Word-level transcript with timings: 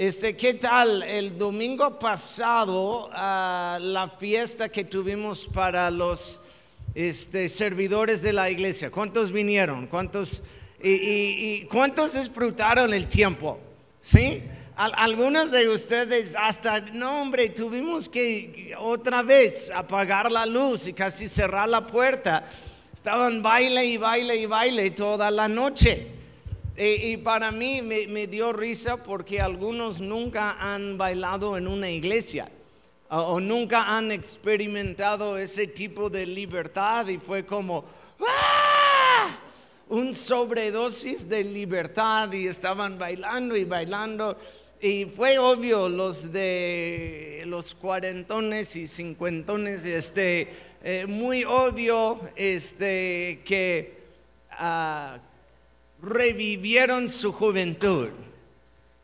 Este, 0.00 0.34
¿qué 0.34 0.54
tal 0.54 1.02
el 1.02 1.36
domingo 1.36 1.98
pasado 1.98 3.10
ah, 3.12 3.78
la 3.78 4.08
fiesta 4.08 4.70
que 4.70 4.84
tuvimos 4.84 5.46
para 5.46 5.90
los 5.90 6.40
este, 6.94 7.50
servidores 7.50 8.22
de 8.22 8.32
la 8.32 8.48
iglesia? 8.48 8.90
¿Cuántos 8.90 9.30
vinieron? 9.30 9.86
¿Cuántos 9.88 10.42
y, 10.82 11.66
cuántos 11.66 12.14
disfrutaron 12.14 12.94
el 12.94 13.08
tiempo? 13.08 13.60
¿Sí? 14.00 14.42
algunos 14.74 15.50
de 15.50 15.68
ustedes 15.68 16.34
hasta, 16.34 16.80
no 16.80 17.20
hombre, 17.20 17.50
tuvimos 17.50 18.08
que 18.08 18.74
otra 18.78 19.20
vez 19.20 19.70
apagar 19.70 20.32
la 20.32 20.46
luz 20.46 20.86
y 20.86 20.94
casi 20.94 21.28
cerrar 21.28 21.68
la 21.68 21.86
puerta. 21.86 22.46
Estaban 22.94 23.42
baile 23.42 23.84
y 23.84 23.98
baile 23.98 24.36
y 24.36 24.46
baile 24.46 24.92
toda 24.92 25.30
la 25.30 25.46
noche. 25.46 26.19
Y, 26.76 27.16
para 27.18 27.50
mí 27.50 27.82
me, 27.82 28.26
dio 28.26 28.52
risa 28.52 28.96
porque 29.02 29.40
algunos 29.40 30.00
nunca 30.00 30.56
han 30.58 30.96
bailado 30.96 31.58
en 31.58 31.68
una 31.68 31.90
iglesia 31.90 32.50
o, 33.10 33.40
nunca 33.40 33.96
han 33.96 34.12
experimentado 34.12 35.36
ese 35.36 35.66
tipo 35.66 36.08
de 36.08 36.24
libertad 36.24 37.08
y 37.08 37.18
fue 37.18 37.44
como 37.44 37.84
¡ah! 38.20 39.28
un 39.88 40.14
sobredosis 40.14 41.28
de 41.28 41.42
libertad 41.42 42.32
y 42.32 42.46
estaban 42.46 42.98
bailando 42.98 43.56
y 43.56 43.64
bailando. 43.64 44.38
Y 44.80 45.04
fue 45.04 45.38
obvio 45.38 45.88
los 45.88 46.32
de 46.32 47.42
los 47.46 47.74
cuarentones 47.74 48.76
y 48.76 48.86
cincuentones, 48.86 49.84
este, 49.84 50.48
eh, 50.82 51.04
muy 51.06 51.44
obvio 51.44 52.18
este, 52.36 53.42
que 53.44 53.98
uh, 54.58 55.18
revivieron 56.02 57.08
su 57.08 57.32
juventud. 57.32 58.08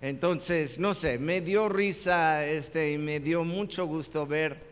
Entonces, 0.01 0.79
no 0.79 0.95
sé, 0.95 1.19
me 1.19 1.41
dio 1.41 1.69
risa 1.69 2.47
este, 2.47 2.93
y 2.93 2.99
me 2.99 3.21
dio 3.21 3.45
mucho 3.45 3.87
gusto 3.87 4.27
ver 4.27 4.63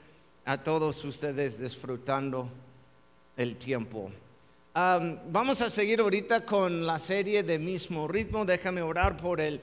a 0.44 0.58
todos 0.58 1.04
ustedes 1.04 1.60
disfrutando 1.60 2.48
el 3.36 3.56
tiempo. 3.56 4.10
vamos 4.74 5.62
a 5.62 5.70
seguir 5.70 6.00
ahorita 6.00 6.44
con 6.44 6.86
la 6.86 6.98
serie 6.98 7.42
de 7.42 7.58
mismo 7.58 8.06
ritmo. 8.06 8.44
Déjame 8.44 8.82
orar 8.82 9.16
por 9.16 9.40
el, 9.40 9.60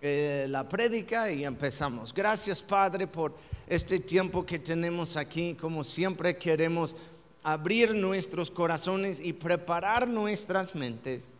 eh, 0.00 0.46
la 0.48 0.68
prédica 0.68 1.30
y 1.30 1.44
empezamos. 1.44 2.12
Gracias 2.12 2.62
Padre 2.62 3.06
por 3.06 3.34
este 3.68 4.00
tiempo 4.00 4.44
que 4.44 4.58
tenemos 4.58 5.16
aquí. 5.16 5.54
Como 5.54 5.84
siempre 5.84 6.36
queremos 6.36 6.96
abrir 7.44 7.94
nuestros 7.94 8.50
corazones 8.50 9.20
y 9.20 9.32
preparar 9.32 10.08
nuestras 10.08 10.74
mentes 10.74 11.30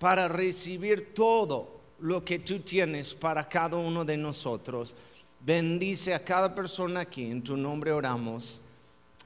para 0.00 0.28
recibir 0.28 1.12
todo 1.12 1.78
lo 2.00 2.24
que 2.24 2.38
tú 2.38 2.60
tienes 2.60 3.14
para 3.14 3.46
cada 3.46 3.76
uno 3.76 4.02
de 4.02 4.16
nosotros. 4.16 4.96
Bendice 5.40 6.14
a 6.14 6.24
cada 6.24 6.54
persona 6.54 7.00
aquí, 7.00 7.30
en 7.30 7.42
tu 7.42 7.54
nombre 7.54 7.92
oramos. 7.92 8.62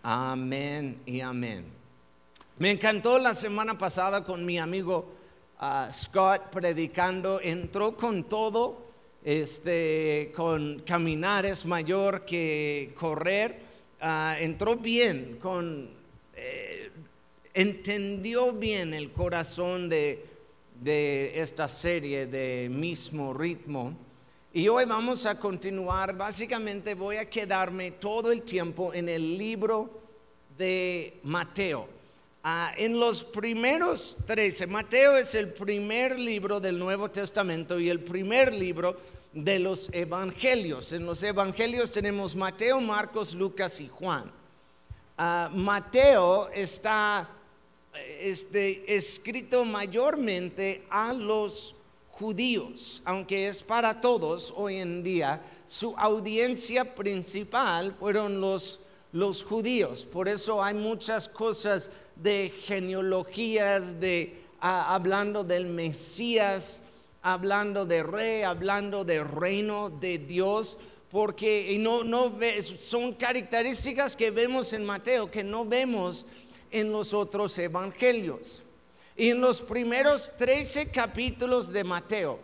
Amén 0.02 1.00
y 1.06 1.20
amén. 1.20 1.64
Me 2.58 2.72
encantó 2.72 3.20
la 3.20 3.34
semana 3.34 3.78
pasada 3.78 4.24
con 4.24 4.44
mi 4.44 4.58
amigo 4.58 5.12
ah, 5.60 5.88
Scott 5.92 6.50
predicando, 6.50 7.40
entró 7.40 7.96
con 7.96 8.24
todo, 8.24 8.82
este, 9.22 10.32
con 10.34 10.80
caminar 10.80 11.46
es 11.46 11.64
mayor 11.64 12.24
que 12.24 12.92
correr, 12.98 13.60
ah, 14.00 14.34
entró 14.40 14.74
bien, 14.74 15.38
con, 15.40 15.88
eh, 16.34 16.90
entendió 17.54 18.52
bien 18.52 18.92
el 18.92 19.12
corazón 19.12 19.88
de, 19.88 20.33
de 20.84 21.40
esta 21.40 21.66
serie 21.66 22.26
de 22.26 22.68
mismo 22.70 23.32
ritmo. 23.32 23.96
Y 24.52 24.68
hoy 24.68 24.84
vamos 24.84 25.24
a 25.24 25.40
continuar, 25.40 26.14
básicamente 26.14 26.92
voy 26.92 27.16
a 27.16 27.30
quedarme 27.30 27.92
todo 27.92 28.30
el 28.30 28.42
tiempo 28.42 28.92
en 28.92 29.08
el 29.08 29.38
libro 29.38 30.02
de 30.58 31.20
Mateo. 31.24 31.88
Ah, 32.42 32.72
en 32.76 33.00
los 33.00 33.24
primeros 33.24 34.18
13, 34.26 34.66
Mateo 34.66 35.16
es 35.16 35.34
el 35.34 35.54
primer 35.54 36.20
libro 36.20 36.60
del 36.60 36.78
Nuevo 36.78 37.10
Testamento 37.10 37.80
y 37.80 37.88
el 37.88 38.00
primer 38.00 38.52
libro 38.52 38.98
de 39.32 39.58
los 39.58 39.88
evangelios. 39.90 40.92
En 40.92 41.06
los 41.06 41.22
evangelios 41.22 41.90
tenemos 41.90 42.36
Mateo, 42.36 42.78
Marcos, 42.82 43.34
Lucas 43.34 43.80
y 43.80 43.88
Juan. 43.88 44.30
Ah, 45.16 45.48
Mateo 45.50 46.50
está 46.50 47.26
este, 48.20 48.94
escrito 48.94 49.64
mayormente 49.64 50.84
a 50.90 51.12
los 51.12 51.74
judíos, 52.10 53.02
aunque 53.04 53.48
es 53.48 53.62
para 53.62 54.00
todos 54.00 54.52
hoy 54.56 54.76
en 54.76 55.02
día, 55.02 55.42
su 55.66 55.94
audiencia 55.96 56.94
principal 56.94 57.92
fueron 57.92 58.40
los, 58.40 58.80
los 59.12 59.42
judíos. 59.42 60.04
Por 60.04 60.28
eso 60.28 60.62
hay 60.62 60.74
muchas 60.74 61.28
cosas 61.28 61.90
de 62.16 62.52
genealogías, 62.64 63.98
de 64.00 64.44
hablando 64.60 65.44
del 65.44 65.66
Mesías, 65.66 66.82
hablando 67.20 67.84
de 67.84 68.02
rey, 68.02 68.42
hablando 68.42 69.04
del 69.04 69.26
reino 69.26 69.90
de 69.90 70.18
Dios, 70.18 70.78
porque 71.10 71.76
no, 71.78 72.02
no 72.02 72.32
son 72.62 73.12
características 73.14 74.16
que 74.16 74.30
vemos 74.30 74.72
en 74.72 74.84
Mateo 74.84 75.30
que 75.30 75.44
no 75.44 75.64
vemos 75.64 76.26
en 76.74 76.90
los 76.90 77.14
otros 77.14 77.56
evangelios. 77.58 78.62
Y 79.16 79.30
en 79.30 79.40
los 79.40 79.62
primeros 79.62 80.32
13 80.36 80.90
capítulos 80.90 81.72
de 81.72 81.84
Mateo 81.84 82.40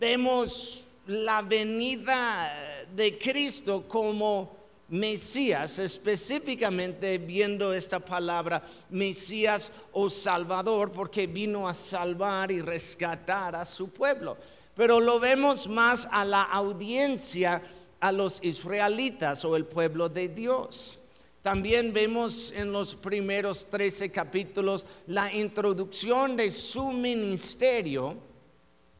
vemos 0.00 0.86
la 1.06 1.42
venida 1.42 2.86
de 2.94 3.18
Cristo 3.18 3.84
como 3.86 4.56
Mesías, 4.88 5.78
específicamente 5.78 7.18
viendo 7.18 7.74
esta 7.74 8.00
palabra 8.00 8.62
Mesías 8.88 9.70
o 9.92 10.08
Salvador, 10.08 10.90
porque 10.90 11.26
vino 11.26 11.68
a 11.68 11.74
salvar 11.74 12.50
y 12.50 12.62
rescatar 12.62 13.54
a 13.54 13.66
su 13.66 13.90
pueblo. 13.90 14.38
Pero 14.74 14.98
lo 14.98 15.20
vemos 15.20 15.68
más 15.68 16.08
a 16.10 16.24
la 16.24 16.42
audiencia, 16.42 17.62
a 18.00 18.12
los 18.12 18.42
israelitas 18.42 19.44
o 19.44 19.56
el 19.56 19.66
pueblo 19.66 20.08
de 20.08 20.28
Dios. 20.28 20.98
También 21.42 21.92
vemos 21.92 22.52
en 22.56 22.70
los 22.72 22.94
primeros 22.94 23.68
13 23.68 24.12
capítulos 24.12 24.86
la 25.08 25.32
introducción 25.32 26.36
de 26.36 26.52
su 26.52 26.92
ministerio 26.92 28.16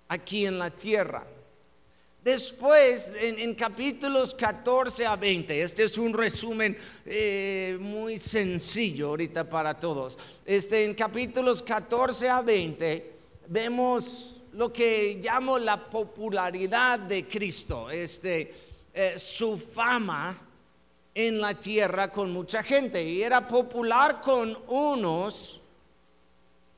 aquí 0.08 0.44
en 0.44 0.58
la 0.58 0.70
tierra. 0.70 1.24
Después, 2.24 3.12
en, 3.20 3.54
capítulos 3.54 4.34
14 4.34 5.06
a 5.06 5.14
20, 5.14 5.62
este 5.62 5.84
es 5.84 5.96
un 5.98 6.12
resumen 6.12 6.76
eh, 7.06 7.76
muy 7.80 8.18
sencillo 8.18 9.10
ahorita 9.10 9.48
para 9.48 9.78
todos. 9.78 10.18
Este, 10.44 10.84
en 10.84 10.94
capítulos 10.94 11.62
14 11.62 12.28
a 12.28 12.42
20 12.42 13.12
vemos 13.48 14.42
lo 14.52 14.72
que 14.72 15.20
llamo 15.22 15.58
la 15.58 15.88
popularidad 15.88 16.98
de 16.98 17.26
Cristo, 17.28 17.88
este, 17.88 18.52
eh, 18.92 19.14
su 19.16 19.56
fama 19.56 20.48
en 21.14 21.40
la 21.40 21.54
tierra 21.54 22.10
con 22.10 22.32
mucha 22.32 22.62
gente 22.62 23.02
y 23.02 23.22
era 23.22 23.46
popular 23.46 24.20
con 24.20 24.56
unos 24.68 25.62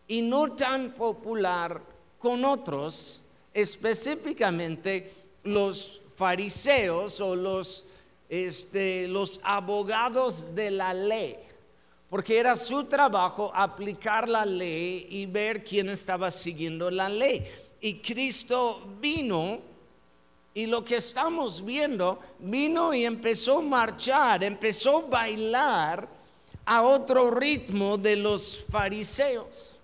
y 0.08 0.22
no 0.22 0.52
tan 0.52 0.92
popular 0.92 1.80
con 2.18 2.44
otros, 2.44 3.22
específicamente 3.52 5.12
los 5.44 6.00
fariseos 6.16 7.20
o 7.20 7.36
los, 7.36 7.86
este, 8.28 9.06
los 9.08 9.40
abogados 9.44 10.54
de 10.54 10.70
la 10.70 10.92
ley, 10.92 11.36
porque 12.08 12.38
era 12.38 12.56
su 12.56 12.84
trabajo 12.84 13.50
aplicar 13.54 14.28
la 14.28 14.44
ley 14.44 15.06
y 15.10 15.26
ver 15.26 15.62
quién 15.64 15.88
estaba 15.88 16.30
siguiendo 16.30 16.90
la 16.90 17.08
ley. 17.08 17.46
Y 17.80 18.00
Cristo 18.00 18.82
vino 19.00 19.73
y 20.54 20.66
lo 20.66 20.84
que 20.84 20.96
estamos 20.96 21.64
viendo, 21.64 22.20
vino 22.38 22.94
y 22.94 23.04
empezó 23.04 23.58
a 23.58 23.62
marchar, 23.62 24.44
empezó 24.44 24.98
a 24.98 25.02
bailar 25.02 26.08
a 26.64 26.82
otro 26.82 27.32
ritmo 27.32 27.98
de 27.98 28.14
los 28.14 28.64
fariseos. 28.70 29.76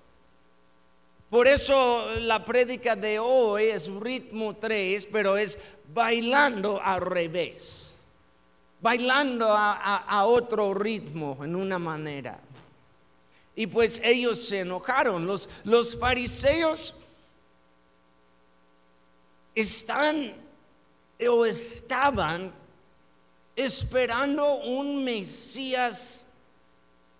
Por 1.28 1.48
eso 1.48 2.10
la 2.20 2.44
prédica 2.44 2.94
de 2.94 3.18
hoy 3.18 3.64
es 3.64 3.88
ritmo 3.88 4.54
3, 4.56 5.08
pero 5.10 5.36
es 5.36 5.58
bailando 5.92 6.80
al 6.80 7.00
revés, 7.00 7.96
bailando 8.80 9.48
a, 9.50 10.24
otro 10.24 10.72
ritmo 10.72 11.36
en 11.42 11.56
una 11.56 11.80
manera. 11.80 12.38
Y 13.56 13.66
pues 13.66 14.00
ellos 14.04 14.38
se 14.40 14.60
enojaron, 14.60 15.26
los, 15.26 15.48
los 15.64 15.98
fariseos 15.98 16.94
están 19.54 20.39
o 21.28 21.44
estaban 21.44 22.52
esperando 23.54 24.56
un 24.60 25.04
Mesías 25.04 26.26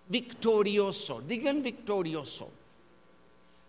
victorioso. 0.09 1.21
Digan 1.21 1.63
victorioso. 1.63 2.51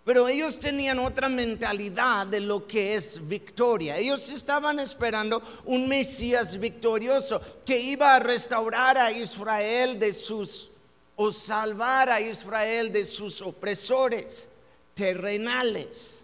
Pero 0.04 0.28
ellos 0.28 0.60
tenían 0.60 0.98
otra 1.00 1.30
mentalidad 1.30 2.26
de 2.26 2.40
lo 2.40 2.66
que 2.66 2.96
es 2.96 3.28
victoria. 3.28 3.98
Ellos 3.98 4.30
estaban 4.32 4.80
esperando 4.80 5.42
un 5.66 5.88
Mesías 5.88 6.60
victorioso 6.60 7.40
que 7.64 7.80
iba 7.80 8.16
a 8.16 8.20
restaurar 8.20 8.98
a 8.98 9.12
Israel 9.12 10.00
de 10.00 10.14
sus 10.14 10.72
o 11.16 11.32
salvar 11.32 12.10
a 12.10 12.20
Israel 12.20 12.92
de 12.92 13.06
sus 13.06 13.44
opresores 13.44 14.50
terrenales 14.96 16.21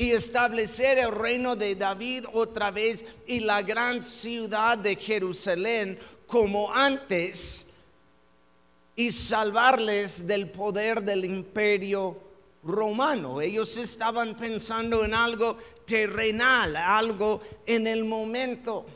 y 0.00 0.12
establecer 0.12 0.96
el 0.96 1.12
reino 1.12 1.54
de 1.54 1.74
David 1.74 2.24
otra 2.32 2.70
vez 2.70 3.04
y 3.26 3.40
la 3.40 3.60
gran 3.60 4.02
ciudad 4.02 4.78
de 4.78 4.96
Jerusalén 4.96 5.98
como 6.26 6.72
antes 6.74 7.66
y 8.96 9.12
salvarles 9.12 10.26
del 10.26 10.48
poder 10.48 11.02
del 11.02 11.26
imperio 11.26 12.18
romano. 12.62 13.42
Ellos 13.42 13.76
estaban 13.76 14.34
pensando 14.38 15.04
en 15.04 15.12
algo 15.12 15.58
terrenal, 15.84 16.76
algo 16.76 17.42
en 17.66 17.86
el 17.86 18.06
momento. 18.06 18.86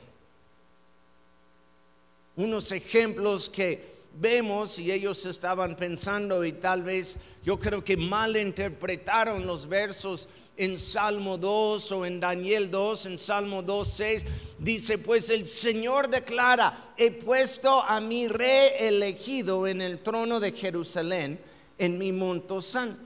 Unos 2.37 2.73
ejemplos 2.73 3.51
que 3.51 3.94
vemos 4.21 4.79
y 4.79 4.93
ellos 4.93 5.25
estaban 5.27 5.75
pensando 5.77 6.45
y 6.45 6.53
tal 6.53 6.83
vez 6.83 7.19
yo 7.43 7.59
creo 7.59 7.85
que 7.85 7.97
malinterpretaron 7.97 9.47
los 9.47 9.69
versos 9.69 10.29
en 10.57 10.79
Salmo 10.79 11.37
2 11.37 11.93
o 11.93 12.07
en 12.07 12.21
Daniel 12.21 12.71
2, 12.71 13.07
en 13.07 13.19
Salmo 13.19 13.63
2, 13.63 13.89
6, 13.89 14.27
dice, 14.59 14.99
pues 14.99 15.31
el 15.31 15.47
Señor 15.47 16.09
declara, 16.09 16.95
he 16.97 17.11
puesto 17.11 17.83
a 17.83 18.01
mi 18.01 18.29
rey 18.29 18.71
elegido 18.79 19.67
en 19.67 19.83
el 19.83 20.03
trono 20.03 20.39
de 20.39 20.53
Jerusalén, 20.53 21.41
en 21.77 21.99
mi 21.99 22.13
monto 22.13 22.63
santo. 22.63 23.03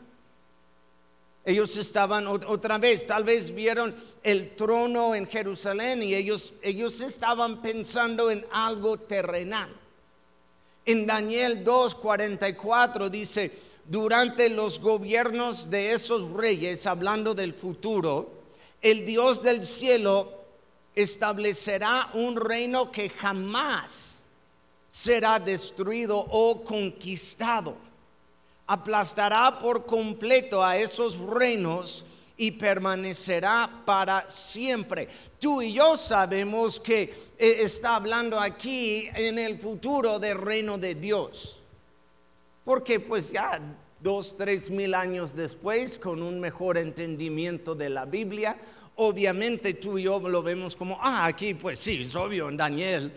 Ellos 1.45 1.75
estaban 1.79 2.27
otra 2.27 2.77
vez, 2.77 3.07
tal 3.07 3.25
vez 3.25 3.55
vieron 3.55 3.95
el 4.23 4.55
trono 4.55 5.15
en 5.15 5.27
Jerusalén 5.27 6.03
y 6.03 6.15
ellos, 6.15 6.53
ellos 6.61 7.01
estaban 7.01 7.63
pensando 7.63 8.31
en 8.31 8.45
algo 8.53 8.99
terrenal. 8.99 9.75
En 10.89 11.07
Daniel 11.07 11.63
2:44 11.65 13.11
dice, 13.11 13.53
durante 13.85 14.49
los 14.49 14.81
gobiernos 14.81 15.69
de 15.69 15.93
esos 15.93 16.33
reyes, 16.33 16.87
hablando 16.87 17.35
del 17.35 17.53
futuro, 17.53 18.31
el 18.81 19.05
Dios 19.05 19.43
del 19.43 19.67
cielo 19.67 20.33
establecerá 20.95 22.09
un 22.15 22.37
reino 22.37 22.91
que 22.91 23.11
jamás 23.11 24.23
será 24.89 25.39
destruido 25.39 26.17
o 26.17 26.65
conquistado. 26.65 27.77
Aplastará 28.67 29.59
por 29.59 29.85
completo 29.85 30.65
a 30.65 30.79
esos 30.79 31.19
reinos 31.19 32.03
y 32.39 32.53
permanecerá 32.53 33.83
para 33.85 34.31
siempre. 34.31 35.09
Tú 35.39 35.61
y 35.61 35.75
yo 35.75 35.97
sabemos 35.97 36.81
que 36.81 37.03
eh, 37.03 37.59
está 37.61 37.97
hablando 37.97 38.41
aquí 38.41 39.09
en 39.15 39.39
el 39.39 39.59
futuro 39.59 40.19
del 40.19 40.39
reino 40.39 40.79
de 40.79 40.95
Dios. 40.95 41.61
Porque 42.65 43.01
pues 43.01 43.31
ya 43.31 43.61
dos, 44.01 44.37
tres 44.37 44.71
mil 44.71 44.95
años 44.95 45.35
después, 45.35 45.99
con 45.99 46.23
un 46.23 46.41
mejor 46.41 46.79
entendimiento 46.79 47.75
de 47.75 47.91
la 47.91 48.07
Biblia, 48.07 48.57
obviamente 48.97 49.75
tú 49.75 49.99
y 49.99 50.05
yo 50.05 50.19
lo 50.21 50.43
vemos 50.43 50.75
como, 50.75 50.99
ah, 51.03 51.27
aquí 51.27 51.53
pues 51.53 51.79
sí, 51.79 52.03
es 52.03 52.17
obvio 52.17 52.49
en 52.49 52.57
Daniel 52.57 53.13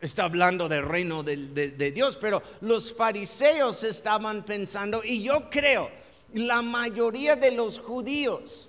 está 0.00 0.24
hablando 0.24 0.68
del 0.68 0.84
reino 0.84 1.22
de, 1.22 1.92
Dios, 1.92 2.16
pero 2.20 2.42
los 2.60 2.92
fariseos 2.92 3.82
estaban 3.84 4.44
pensando, 4.44 5.02
y 5.04 5.22
yo 5.22 5.50
creo, 5.50 5.90
la 6.34 6.62
mayoría 6.62 7.36
de 7.36 7.52
los 7.52 7.78
judíos 7.78 8.68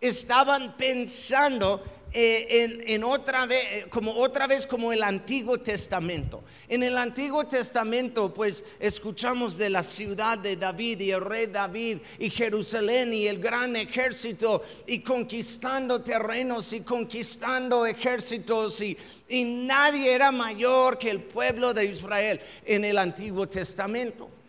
estaban 0.00 0.76
pensando 0.76 1.82
eh, 2.12 2.84
en, 2.88 3.04
otra 3.04 3.46
vez, 3.46 3.64
eh, 3.70 3.86
como 3.88 4.12
otra 4.12 4.48
vez 4.48 4.66
como 4.66 4.92
el 4.92 5.02
Antiguo 5.04 5.58
Testamento. 5.58 6.42
En 6.66 6.82
el 6.82 6.98
Antiguo 6.98 7.44
Testamento, 7.44 8.34
pues 8.34 8.64
escuchamos 8.80 9.56
de 9.56 9.70
la 9.70 9.84
ciudad 9.84 10.36
de 10.36 10.56
David 10.56 11.00
y 11.00 11.12
el 11.12 11.20
rey 11.20 11.46
David 11.46 11.98
y 12.18 12.28
Jerusalén 12.28 13.12
y 13.12 13.28
el 13.28 13.38
gran 13.38 13.76
ejército 13.76 14.62
y 14.88 15.00
conquistando 15.00 16.00
terrenos 16.00 16.72
y 16.72 16.80
conquistando 16.80 17.86
ejércitos 17.86 18.80
y, 18.80 18.98
y 19.28 19.44
nadie 19.44 20.12
era 20.12 20.32
mayor 20.32 20.98
que 20.98 21.10
el 21.10 21.22
pueblo 21.22 21.72
de 21.72 21.84
Israel 21.84 22.40
en 22.64 22.84
el 22.84 22.98
Antiguo 22.98 23.48
Testamento. 23.48 24.39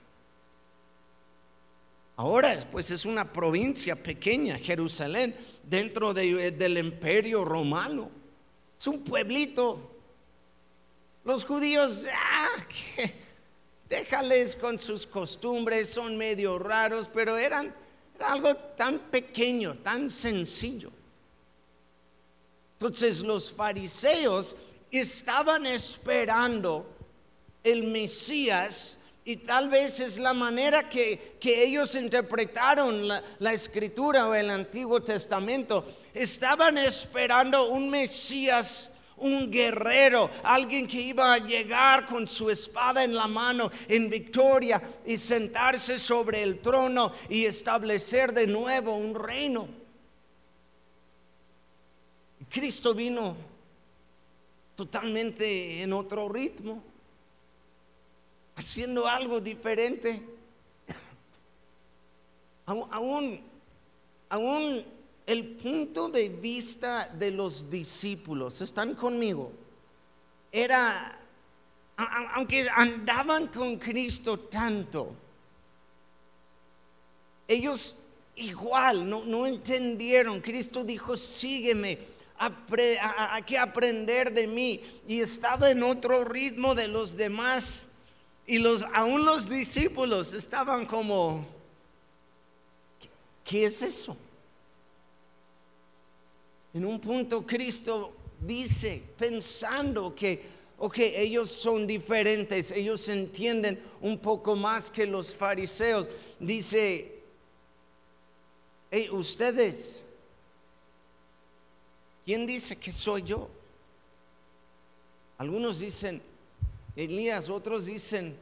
Ahora 2.21 2.56
pues 2.71 2.91
es 2.91 3.03
una 3.06 3.33
provincia 3.33 3.95
pequeña, 3.95 4.59
Jerusalén, 4.59 5.35
dentro 5.63 6.13
del 6.13 6.77
imperio 6.77 7.44
romano. 7.44 8.12
Es 8.77 8.85
un 8.85 9.03
pueblito. 9.03 9.89
Los 11.23 11.44
judíos, 11.44 12.06
ah, 12.13 12.47
déjales 13.89 14.56
con 14.56 14.79
sus 14.79 15.07
costumbres, 15.07 15.89
son 15.89 16.15
medio 16.15 16.59
raros, 16.59 17.09
pero 17.12 17.39
eran 17.39 17.73
algo 18.19 18.53
tan 18.56 19.00
pequeño, 19.00 19.79
tan 19.79 20.07
sencillo. 20.07 20.91
Entonces 22.74 23.21
los 23.21 23.51
fariseos 23.51 24.56
estaban 24.91 25.65
esperando 25.65 26.85
el 27.63 27.85
Mesías 27.85 29.00
y 29.23 29.38
tal 29.38 29.69
vez 29.69 30.00
es 30.00 30.18
la 30.18 30.33
manera 30.33 30.89
que, 30.89 31.38
ellos 31.41 31.95
interpretaron 31.95 33.07
la, 33.07 33.23
la, 33.39 33.53
escritura 33.53 34.27
o 34.27 34.33
el 34.33 34.50
Antiguo 34.50 35.01
Testamento. 35.03 35.85
Estaban 36.13 36.77
esperando 36.79 37.69
un 37.69 37.89
Mesías, 37.89 38.94
un 39.18 39.51
guerrero, 39.51 40.29
alguien 40.44 40.88
que 40.88 41.01
iba 41.01 41.33
a 41.33 41.38
llegar 41.38 42.07
con 42.07 42.27
su 42.27 42.50
espada 42.50 43.03
en 43.03 43.13
la 43.13 43.27
mano 43.27 43.71
en 43.88 44.09
victoria 44.09 44.81
y 45.06 45.18
sentarse 45.19 46.00
sobre 46.00 46.41
el 46.41 46.59
trono 46.59 47.13
y 47.29 47.45
establecer 47.45 48.33
de 48.33 48.47
nuevo 48.47 48.95
un 48.95 49.13
reino. 49.13 49.67
Cristo 52.50 52.95
vino 52.95 53.38
totalmente 54.75 55.83
en 55.83 55.94
otro 55.94 56.27
ritmo 56.27 56.90
haciendo 58.56 59.07
algo 59.07 59.39
diferente. 59.39 60.25
Aún, 62.65 63.42
aún 64.30 64.86
el 65.25 65.45
punto 65.56 66.09
de 66.09 66.30
vista 66.30 67.07
de 67.09 67.31
los 67.31 67.69
discípulos, 67.69 68.62
están 68.62 68.95
conmigo, 68.95 69.51
era, 70.51 71.20
aunque 72.36 72.70
andaban 72.70 73.48
con 73.48 73.77
Cristo 73.77 74.39
tanto, 74.39 75.15
ellos 77.48 77.96
igual 78.36 79.10
no, 79.10 79.24
no 79.25 79.46
entendieron. 79.46 80.41
Cristo 80.41 80.84
dijo, 80.84 81.17
sígueme, 81.17 82.00
hay 82.38 83.43
que 83.43 83.58
aprender 83.58 84.34
de 84.34 84.48
mí. 84.48 84.81
Y 85.08 85.20
estaba 85.20 85.70
en 85.70 85.84
otro 85.84 86.24
ritmo 86.24 86.74
de 86.74 86.88
los 86.88 87.15
demás. 87.15 87.84
Y 88.51 88.60
los, 88.60 88.84
aún 88.93 89.24
los 89.24 89.48
discípulos 89.48 90.34
estaban 90.34 90.86
como, 90.86 91.48
¿qué 93.46 93.63
es 93.63 93.81
eso? 93.81 94.17
En 96.74 96.84
un 96.84 97.00
punto 97.00 97.46
Cristo 97.48 98.13
dice, 98.41 99.01
pensando 99.17 100.13
que, 100.13 100.43
ok, 100.79 100.98
ellos 100.98 101.50
son 101.50 101.88
diferentes, 101.88 102.72
ellos 102.72 103.08
entienden 103.08 103.81
un 104.01 104.17
poco 104.17 104.53
más 104.58 104.91
que 104.91 105.05
los 105.05 105.34
fariseos, 105.34 106.10
dice, 106.38 107.22
hey, 108.91 109.08
ustedes, 109.12 110.03
¿quién 112.25 112.46
dice 112.46 112.75
que 112.75 112.91
soy 112.91 113.24
yo? 113.24 113.48
Algunos 115.38 115.79
dicen, 115.79 116.22
Elías, 116.95 117.50
otros 117.50 117.86
dicen 117.86 118.36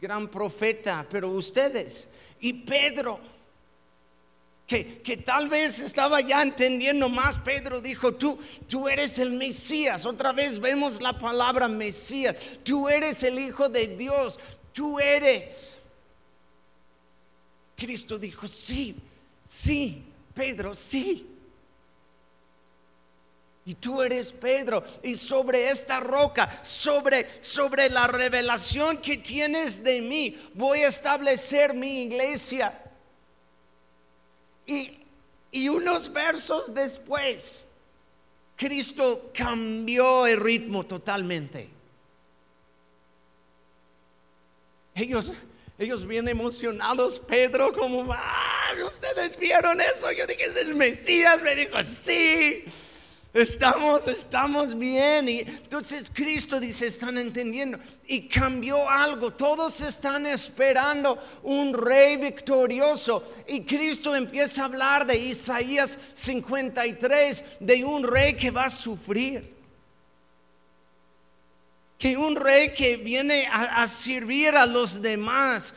gran 0.00 0.28
profeta, 0.28 1.06
pero 1.10 1.28
ustedes 1.30 2.08
y 2.40 2.52
Pedro, 2.52 3.18
que, 4.66 5.00
que, 5.00 5.16
tal 5.16 5.48
vez 5.48 5.80
estaba 5.80 6.20
ya 6.20 6.42
entendiendo 6.42 7.08
más, 7.08 7.38
Pedro 7.38 7.80
dijo, 7.80 8.14
tú, 8.14 8.38
tú 8.68 8.88
eres 8.88 9.18
el 9.18 9.32
Mesías, 9.32 10.04
otra 10.06 10.32
vez 10.32 10.58
vemos 10.58 11.00
la 11.00 11.18
palabra 11.18 11.68
Mesías, 11.68 12.36
tú 12.62 12.88
eres 12.88 13.22
el 13.22 13.38
Hijo 13.38 13.68
de 13.68 13.96
Dios, 13.96 14.38
tú 14.72 15.00
eres. 15.00 15.80
Cristo 17.76 18.18
dijo, 18.18 18.46
sí, 18.46 18.94
sí, 19.44 20.04
Pedro, 20.34 20.74
sí. 20.74 21.37
Y 23.68 23.74
tú 23.74 24.00
eres 24.00 24.32
Pedro. 24.32 24.82
Y 25.02 25.14
sobre 25.14 25.68
esta 25.68 26.00
roca, 26.00 26.58
sobre, 26.64 27.28
sobre 27.42 27.90
la 27.90 28.06
revelación 28.06 28.96
que 28.96 29.18
tienes 29.18 29.84
de 29.84 30.00
mí, 30.00 30.38
voy 30.54 30.84
a 30.84 30.88
establecer 30.88 31.74
mi 31.74 32.04
iglesia. 32.04 32.80
Y, 34.66 35.04
y 35.52 35.68
unos 35.68 36.10
versos 36.10 36.72
después, 36.72 37.68
Cristo 38.56 39.30
cambió 39.34 40.26
el 40.26 40.40
ritmo 40.40 40.84
totalmente. 40.84 41.68
Ellos, 44.94 45.34
ellos 45.78 46.06
bien 46.06 46.26
emocionados, 46.26 47.20
Pedro, 47.20 47.70
como, 47.74 48.10
ah, 48.14 48.72
ustedes 48.90 49.38
vieron 49.38 49.78
eso. 49.82 50.10
Yo 50.10 50.26
dije, 50.26 50.46
es 50.46 50.56
el 50.56 50.74
Mesías. 50.74 51.42
Me 51.42 51.54
dijo, 51.54 51.82
sí. 51.82 52.64
Estamos, 53.38 54.08
estamos 54.08 54.76
bien. 54.76 55.28
Y 55.28 55.40
entonces 55.40 56.10
Cristo 56.12 56.58
dice, 56.58 56.88
están 56.88 57.18
entendiendo. 57.18 57.78
Y 58.06 58.28
cambió 58.28 58.88
algo. 58.90 59.32
Todos 59.32 59.80
están 59.80 60.26
esperando 60.26 61.18
un 61.44 61.72
rey 61.72 62.16
victorioso. 62.16 63.22
Y 63.46 63.62
Cristo 63.62 64.14
empieza 64.14 64.62
a 64.62 64.64
hablar 64.64 65.06
de 65.06 65.16
Isaías 65.16 65.98
53, 66.14 67.44
de 67.60 67.84
un 67.84 68.02
rey 68.02 68.34
que 68.34 68.50
va 68.50 68.64
a 68.64 68.70
sufrir. 68.70 69.56
Que 71.96 72.16
un 72.16 72.34
rey 72.34 72.74
que 72.74 72.96
viene 72.96 73.46
a, 73.46 73.82
a 73.82 73.86
servir 73.86 74.56
a 74.56 74.66
los 74.66 75.00
demás 75.00 75.74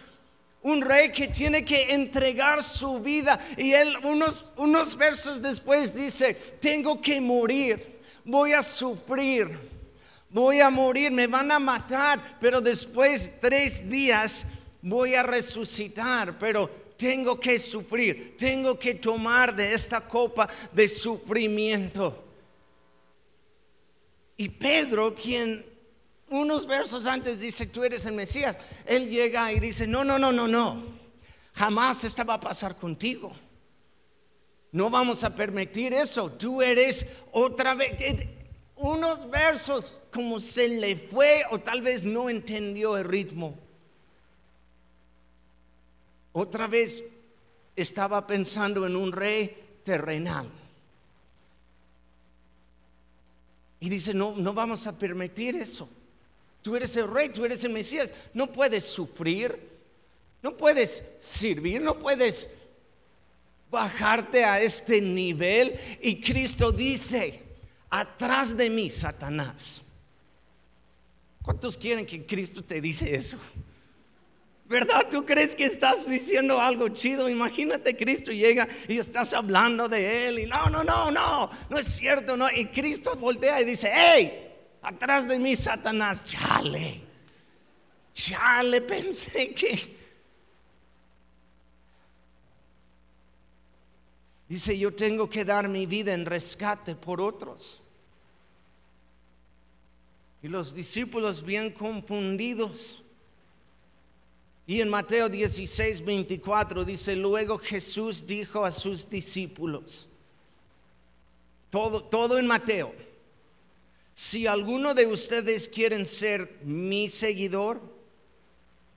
un 0.63 0.81
rey 0.81 1.11
que 1.11 1.27
tiene 1.27 1.65
que 1.65 1.93
entregar 1.93 2.61
su 2.61 2.99
vida. 2.99 3.39
Y 3.57 3.71
él 3.73 3.95
unos, 4.03 4.45
unos 4.57 4.95
versos 4.95 5.41
después 5.41 5.95
dice, 5.95 6.33
tengo 6.59 7.01
que 7.01 7.19
morir, 7.19 7.99
voy 8.23 8.53
a 8.53 8.61
sufrir, 8.61 9.49
voy 10.29 10.59
a 10.59 10.69
morir, 10.69 11.11
me 11.11 11.27
van 11.27 11.51
a 11.51 11.59
matar, 11.59 12.37
pero 12.39 12.61
después 12.61 13.33
tres 13.39 13.89
días 13.89 14.45
voy 14.81 15.15
a 15.15 15.23
resucitar, 15.23 16.37
pero 16.37 16.69
tengo 16.97 17.39
que 17.39 17.57
sufrir, 17.57 18.35
tengo 18.37 18.77
que 18.77 18.95
tomar 18.95 19.55
de 19.55 19.73
esta 19.73 20.01
copa 20.01 20.47
de 20.71 20.87
sufrimiento. 20.87 22.27
Y 24.37 24.49
Pedro, 24.49 25.13
quien 25.13 25.70
unos 26.31 26.65
versos 26.65 27.07
antes 27.07 27.39
dice, 27.39 27.67
tú 27.67 27.83
eres 27.83 28.05
el 28.05 28.15
Mesías. 28.15 28.55
Él 28.85 29.09
llega 29.09 29.51
y 29.51 29.59
dice, 29.59 29.85
no, 29.85 30.03
no, 30.03 30.17
no, 30.17 30.31
no, 30.31 30.47
no. 30.47 30.81
Jamás 31.53 32.03
esta 32.05 32.23
va 32.23 32.35
a 32.35 32.39
pasar 32.39 32.77
contigo. 32.77 33.33
No 34.71 34.89
vamos 34.89 35.23
a 35.25 35.35
permitir 35.35 35.93
eso. 35.93 36.31
Tú 36.31 36.61
eres 36.61 37.05
otra 37.33 37.75
vez. 37.75 37.91
Unos 38.77 39.29
versos 39.29 39.93
como 40.11 40.39
se 40.39 40.69
le 40.69 40.95
fue 40.95 41.43
o 41.51 41.59
tal 41.59 41.81
vez 41.81 42.05
no 42.05 42.29
entendió 42.29 42.97
el 42.97 43.03
ritmo. 43.03 43.57
Otra 46.31 46.67
vez 46.67 47.03
estaba 47.75 48.25
pensando 48.25 48.87
en 48.87 48.95
un 48.95 49.11
rey 49.11 49.81
terrenal. 49.83 50.47
Y 53.81 53.89
dice, 53.89 54.13
no, 54.13 54.33
no 54.37 54.53
vamos 54.53 54.87
a 54.87 54.97
permitir 54.97 55.57
eso. 55.57 55.89
Tú 56.61 56.75
eres 56.75 56.95
el 56.95 57.07
rey, 57.07 57.29
tú 57.29 57.43
eres 57.43 57.63
el 57.63 57.71
Mesías. 57.71 58.13
No 58.33 58.51
puedes 58.51 58.85
sufrir, 58.85 59.59
no 60.41 60.55
puedes 60.55 61.03
servir, 61.19 61.81
no 61.81 61.97
puedes 61.97 62.49
bajarte 63.69 64.43
a 64.43 64.61
este 64.61 65.01
nivel. 65.01 65.79
Y 66.01 66.21
Cristo 66.21 66.71
dice, 66.71 67.41
atrás 67.89 68.55
de 68.55 68.69
mí, 68.69 68.89
Satanás. 68.89 69.83
¿Cuántos 71.41 71.75
quieren 71.75 72.05
que 72.05 72.25
Cristo 72.25 72.63
te 72.63 72.79
dice 72.79 73.15
eso? 73.15 73.37
¿Verdad? 74.65 75.07
¿Tú 75.09 75.25
crees 75.25 75.55
que 75.55 75.65
estás 75.65 76.07
diciendo 76.07 76.61
algo 76.61 76.87
chido? 76.89 77.27
Imagínate, 77.27 77.97
Cristo 77.97 78.31
llega 78.31 78.67
y 78.87 78.99
estás 78.99 79.33
hablando 79.33 79.89
de 79.89 80.27
Él 80.27 80.39
y 80.39 80.45
no, 80.45 80.69
no, 80.69 80.83
no, 80.83 81.11
no, 81.11 81.49
no 81.69 81.77
es 81.77 81.87
cierto, 81.87 82.37
no. 82.37 82.49
Y 82.49 82.67
Cristo 82.67 83.15
voltea 83.17 83.59
y 83.59 83.65
dice, 83.65 83.91
hey, 83.93 84.50
atrás 84.81 85.27
de 85.27 85.39
mí, 85.39 85.55
Satanás, 85.55 86.23
chale, 86.25 87.01
chale, 88.13 88.81
pensé 88.81 89.53
que... 89.53 90.01
Dice, 94.47 94.77
yo 94.77 94.93
tengo 94.93 95.29
que 95.29 95.45
dar 95.45 95.69
mi 95.69 95.85
vida 95.85 96.13
en 96.13 96.25
rescate 96.25 96.93
por 96.93 97.21
otros. 97.21 97.79
Y 100.43 100.49
los 100.49 100.75
discípulos 100.75 101.41
bien 101.41 101.71
confundidos. 101.71 103.01
Y 104.67 104.81
en 104.81 104.89
Mateo 104.89 105.29
16, 105.29 106.03
24 106.03 106.83
dice, 106.83 107.15
luego 107.15 107.57
Jesús 107.59 108.27
dijo 108.27 108.65
a 108.65 108.71
sus 108.71 109.09
discípulos, 109.09 110.09
todo, 111.69 112.03
todo 112.03 112.37
en 112.37 112.47
Mateo, 112.47 112.93
si 114.13 114.47
alguno 114.47 114.93
de 114.93 115.05
ustedes 115.05 115.67
quieren 115.67 116.05
ser 116.05 116.59
mi 116.63 117.07
seguidor, 117.07 117.81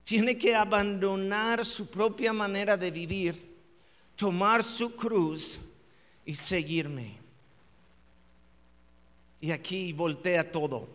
tiene 0.03 0.37
que 0.37 0.55
abandonar 0.55 1.65
su 1.65 1.89
propia 1.89 2.33
manera 2.33 2.77
de 2.77 2.91
vivir, 2.91 3.57
tomar 4.17 4.63
su 4.63 4.95
cruz 4.95 5.59
y 6.25 6.35
seguirme. 6.35 7.17
Y 9.41 9.51
aquí 9.51 9.93
voltea 9.93 10.51
todo. 10.51 10.89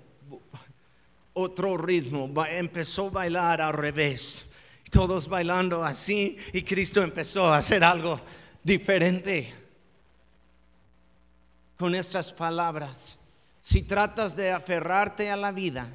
Otro 1.33 1.77
ritmo, 1.77 2.31
empezó 2.47 3.07
a 3.07 3.11
bailar 3.11 3.61
al 3.61 3.73
revés. 3.73 4.45
Todos 4.91 5.27
bailando 5.27 5.83
así 5.83 6.37
y 6.51 6.63
Cristo 6.63 7.01
empezó 7.03 7.45
a 7.45 7.57
hacer 7.57 7.83
algo 7.83 8.19
diferente 8.63 9.53
con 11.77 11.95
estas 11.95 12.33
palabras. 12.33 13.18
Si 13.61 13.83
tratas 13.83 14.35
de 14.35 14.51
aferrarte 14.51 15.29
a 15.29 15.35
la 15.35 15.51
vida, 15.51 15.89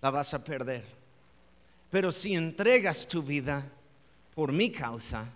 la 0.00 0.10
vas 0.10 0.32
a 0.34 0.42
perder. 0.42 0.84
Pero 1.90 2.12
si 2.12 2.34
entregas 2.34 3.06
tu 3.06 3.22
vida 3.22 3.66
por 4.34 4.52
mi 4.52 4.70
causa, 4.70 5.30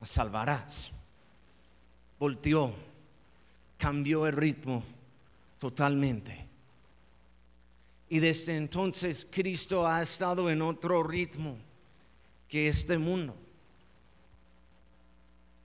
la 0.00 0.06
salvarás. 0.06 0.90
Volteó, 2.18 2.72
cambió 3.78 4.26
el 4.26 4.32
ritmo 4.32 4.82
totalmente. 5.58 6.44
Y 8.08 8.18
desde 8.18 8.56
entonces 8.56 9.26
Cristo 9.30 9.86
ha 9.86 10.02
estado 10.02 10.48
en 10.50 10.62
otro 10.62 11.02
ritmo 11.02 11.56
que 12.48 12.68
este 12.68 12.98
mundo. 12.98 13.34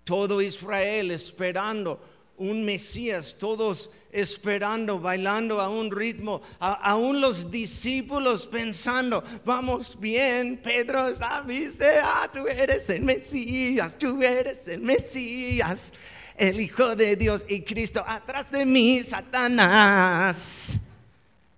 Todo 0.04 0.42
Israel 0.42 1.12
esperando 1.12 2.02
un 2.40 2.66
Mesías, 2.66 3.36
todos 3.38 3.90
esperando, 4.12 5.00
bailando 5.00 5.62
a 5.62 5.70
un 5.70 5.92
ritmo, 5.92 6.42
aún 6.60 7.22
los 7.22 7.52
discípulos 7.52 8.48
pensando, 8.48 9.24
vamos 9.46 10.00
bien, 10.00 10.58
Pedro, 10.58 11.12
¿viste? 11.46 11.86
Ah, 12.02 12.30
tú 12.34 12.48
eres 12.48 12.90
el 12.90 13.04
Mesías, 13.04 13.98
tú 13.98 14.22
eres 14.22 14.68
el 14.68 14.82
Mesías, 14.82 15.94
el 16.36 16.60
Hijo 16.60 16.96
de 16.96 17.16
Dios 17.16 17.46
y 17.48 17.62
Cristo, 17.62 18.04
atrás 18.06 18.50
de 18.52 18.66
mí, 18.66 19.04
Satanás. 19.04 20.80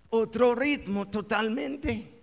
Otro 0.09 0.53
ritmo 0.53 1.07
totalmente. 1.07 2.20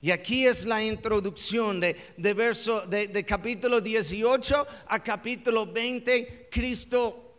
Y 0.00 0.12
aquí 0.12 0.46
es 0.46 0.64
la 0.64 0.82
introducción 0.82 1.80
de, 1.80 1.96
verso 2.34 2.82
de, 2.82 3.24
capítulo 3.26 3.80
18 3.80 4.66
a 4.86 5.02
capítulo 5.02 5.66
20. 5.66 6.48
Cristo 6.50 7.34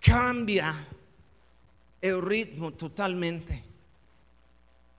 cambia 0.00 0.88
el 2.00 2.20
ritmo 2.20 2.72
totalmente. 2.72 3.62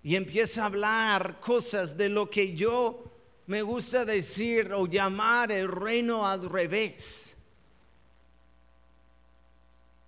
Y 0.01 0.15
empieza 0.15 0.63
a 0.63 0.67
hablar 0.67 1.41
cosas 1.41 1.97
de 1.97 2.07
lo 2.07 2.29
que 2.29 2.55
yo 2.55 3.03
me 3.47 3.61
gusta 3.61 4.05
decir 4.05 4.71
o 4.71 4.87
llamar 4.87 5.51
el 5.51 5.69
reino 5.69 6.25
al 6.25 6.49
revés. 6.49 7.35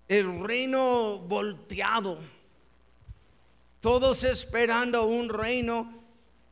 El 0.07 0.41
reino 0.41 1.19
volteado. 1.19 2.19
Todos 3.81 4.23
esperando 4.23 5.05
un 5.05 5.27
reino 5.27 6.04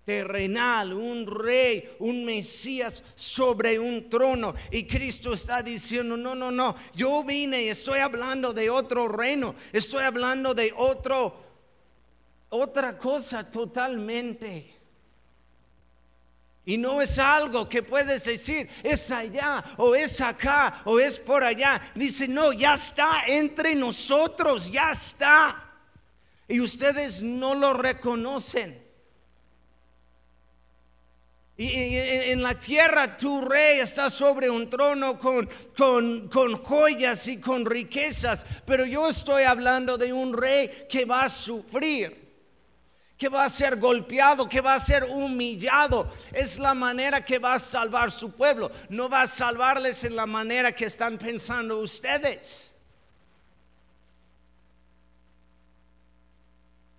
terrenal, 0.04 0.94
un 0.94 1.26
rey, 1.26 1.90
un 2.00 2.26
Mesías 2.26 3.04
sobre 3.16 3.80
un 3.80 4.10
trono. 4.10 4.54
Y 4.72 4.86
Cristo 4.86 5.34
está 5.34 5.62
diciendo, 5.62 6.18
no, 6.18 6.36
no, 6.36 6.52
no, 6.52 6.76
yo 6.94 7.24
vine 7.24 7.64
y 7.64 7.70
estoy 7.70 8.00
hablando 8.00 8.54
de 8.54 8.70
otro 8.70 9.08
reino, 9.08 9.56
estoy 9.72 10.04
hablando 10.04 10.54
de 10.54 10.74
otro, 10.76 11.44
otra 12.50 12.98
cosa 12.98 13.50
totalmente. 13.50 14.74
Y 16.66 16.78
no 16.78 17.02
es 17.02 17.20
algo 17.20 17.68
que 17.68 17.84
puedes 17.84 18.24
decir, 18.24 18.70
es 18.84 19.12
allá 19.12 19.64
o 19.78 19.96
es 19.96 20.22
acá 20.22 20.82
o 20.86 20.98
es 20.98 21.20
por 21.20 21.44
allá. 21.44 21.82
Dice, 21.94 22.26
no, 22.28 22.54
ya 22.54 22.76
está 22.76 23.26
entre 23.28 23.76
nosotros, 23.76 24.72
ya 24.72 24.92
está. 24.92 25.72
Y 26.48 26.62
ustedes 26.62 27.22
no 27.22 27.54
lo 27.54 27.74
reconocen. 27.74 28.83
Y 31.56 31.98
en 31.98 32.42
la 32.42 32.56
tierra 32.56 33.16
tu 33.16 33.42
rey 33.42 33.80
está 33.80 34.10
sobre 34.10 34.50
un 34.50 34.68
trono 34.72 35.20
con, 35.20 35.48
con, 35.78 36.28
con, 36.28 36.58
joyas 36.64 37.28
y 37.28 37.40
con 37.40 37.64
riquezas, 37.64 38.44
pero 38.66 38.86
yo 38.86 39.08
estoy 39.08 39.44
hablando 39.44 39.96
de 39.96 40.12
un 40.12 40.34
rey 40.34 40.88
que 40.90 41.06
va 41.06 41.26
a 41.26 41.30
sufrir, 41.30 42.24
que 43.16 43.30
va 43.30 43.46
a 43.46 43.50
ser 43.52 43.80
golpeado, 43.80 44.50
que 44.50 44.62
va 44.62 44.74
a 44.74 44.80
ser 44.80 45.04
humillado. 45.04 46.12
Es 46.32 46.58
la 46.58 46.74
manera 46.74 47.24
que 47.24 47.38
va 47.38 47.54
a 47.54 47.60
salvar 47.60 48.12
su 48.12 48.32
pueblo. 48.32 48.72
No 48.90 49.08
va 49.08 49.22
a 49.22 49.28
salvarles 49.28 50.04
en 50.06 50.16
la 50.16 50.26
manera 50.26 50.72
que 50.72 50.86
están 50.86 51.20
pensando 51.20 51.78
ustedes. 51.78 52.74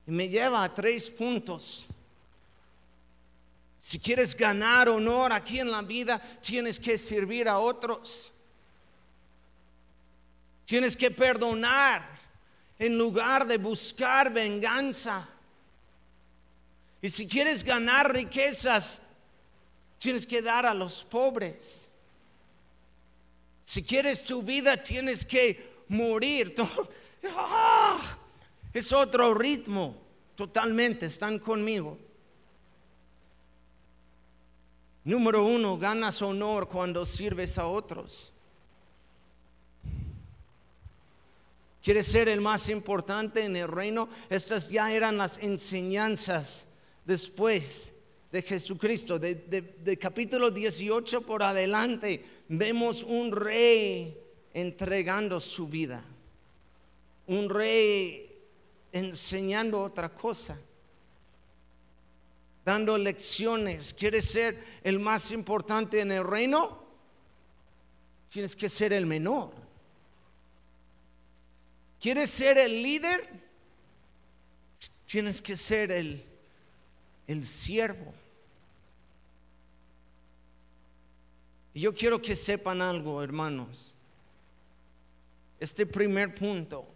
Y 0.07 0.13
me 0.13 0.29
lleva 0.29 0.63
a 0.63 0.73
tres 0.73 1.11
puntos 1.11 1.89
si 3.85 3.99
quieres 3.99 4.35
ganar 4.35 4.89
honor 4.89 5.31
aquí 5.31 5.61
en 5.61 5.71
la 5.71 5.83
vida, 5.83 6.19
tienes 6.41 6.81
que 6.81 6.97
servir 6.97 7.51
a 7.51 7.59
otros. 7.59 8.33
Tienes 10.65 10.97
que 10.97 11.11
perdonar 11.11 12.03
en 12.79 12.97
lugar 12.97 13.47
de 13.47 13.59
buscar 13.59 14.33
venganza. 14.33 15.29
Y 17.03 17.11
si 17.11 17.29
quieres 17.29 17.63
ganar 17.63 18.11
riquezas, 18.11 19.03
tienes 19.99 20.27
que 20.27 20.41
dar 20.41 20.65
a 20.65 20.73
los 20.73 21.05
pobres. 21.05 21.87
Si 23.65 23.83
quieres 23.83 24.25
tu 24.25 24.43
vida, 24.43 24.83
tienes 24.83 25.27
que 25.27 25.85
morir. 25.89 26.55
¡Ah! 27.37 28.17
Es 28.73 28.95
otro 28.95 29.35
ritmo, 29.35 29.95
totalmente, 30.37 31.05
están 31.05 31.39
conmigo. 31.39 31.99
Número 35.05 35.45
uno, 35.45 35.77
ganas 35.77 36.23
honor 36.23 36.67
cuando 36.67 37.05
sirves 37.05 37.59
a 37.59 37.67
otros. 37.67 38.33
¿Quieres 41.83 42.07
ser 42.07 42.31
el 42.31 42.41
más 42.41 42.71
importante 42.71 43.45
en 43.45 43.57
el 43.57 43.69
reino? 43.69 44.09
Estas 44.31 44.71
ya 44.71 44.91
eran 44.91 45.19
las 45.19 45.37
enseñanzas 45.37 46.67
después 47.05 47.93
de 48.33 48.41
Jesucristo. 48.41 49.19
De, 49.19 49.99
capítulo 50.01 50.51
18 50.51 51.21
por 51.21 51.43
adelante 51.43 52.25
vemos 52.49 53.05
un 53.05 53.31
rey 53.31 54.19
entregando 54.55 55.39
su 55.39 55.69
vida. 55.69 56.03
Un 57.27 57.51
rey 57.51 58.35
enseñando 58.91 59.83
otra 59.83 60.09
cosa 60.09 60.59
dando 62.65 62.97
lecciones. 62.97 63.93
¿Quieres 63.93 64.25
ser 64.25 64.81
el 64.83 64.99
más 64.99 65.31
importante 65.31 66.01
en 66.01 66.13
el 66.13 66.25
reino? 66.25 66.83
Tienes 68.29 68.57
que 68.57 68.69
ser 68.69 68.93
el 68.93 69.07
menor. 69.07 69.53
¿Quieres 72.01 72.31
ser 72.31 72.59
el 72.59 72.83
líder? 72.83 73.29
Tienes 75.05 75.41
que 75.41 75.57
ser 75.57 75.93
el, 75.93 76.25
el 77.27 77.45
siervo. 77.45 78.13
Y 81.75 81.81
yo 81.81 81.95
quiero 81.95 82.21
que 82.23 82.37
sepan 82.37 82.81
algo, 82.81 83.23
hermanos. 83.23 83.95
Este 85.59 85.87
primer 85.87 86.35
punto 86.35 86.87